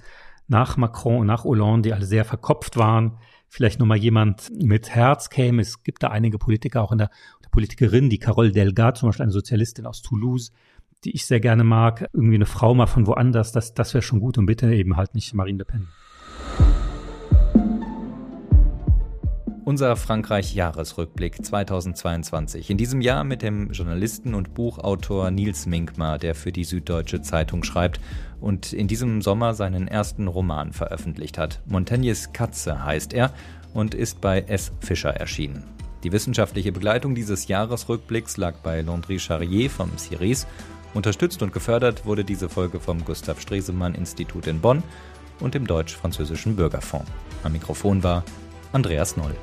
[0.51, 5.29] nach Macron und nach Hollande, die alle sehr verkopft waren, vielleicht nochmal jemand mit Herz
[5.29, 5.61] käme.
[5.61, 7.09] Es gibt da einige Politiker, auch in der,
[7.43, 10.51] der Politikerin, die Carole Delga, zum Beispiel eine Sozialistin aus Toulouse,
[11.05, 12.09] die ich sehr gerne mag.
[12.13, 15.15] Irgendwie eine Frau mal von woanders, das, das wäre schon gut und bitte eben halt
[15.15, 15.87] nicht Marine Le Pen.
[19.63, 22.71] Unser Frankreich-Jahresrückblick 2022.
[22.71, 27.63] In diesem Jahr mit dem Journalisten und Buchautor Nils Minkmar, der für die Süddeutsche Zeitung
[27.63, 27.99] schreibt
[28.39, 31.61] und in diesem Sommer seinen ersten Roman veröffentlicht hat.
[31.67, 33.33] Montaignes Katze heißt er
[33.75, 34.71] und ist bei S.
[34.79, 35.63] Fischer erschienen.
[36.03, 40.47] Die wissenschaftliche Begleitung dieses Jahresrückblicks lag bei Landry Charrier vom CIRES.
[40.95, 44.81] Unterstützt und gefördert wurde diese Folge vom Gustav Stresemann Institut in Bonn
[45.39, 47.11] und dem Deutsch-Französischen Bürgerfonds.
[47.43, 48.23] Am Mikrofon war
[48.73, 49.35] Andreas Noll.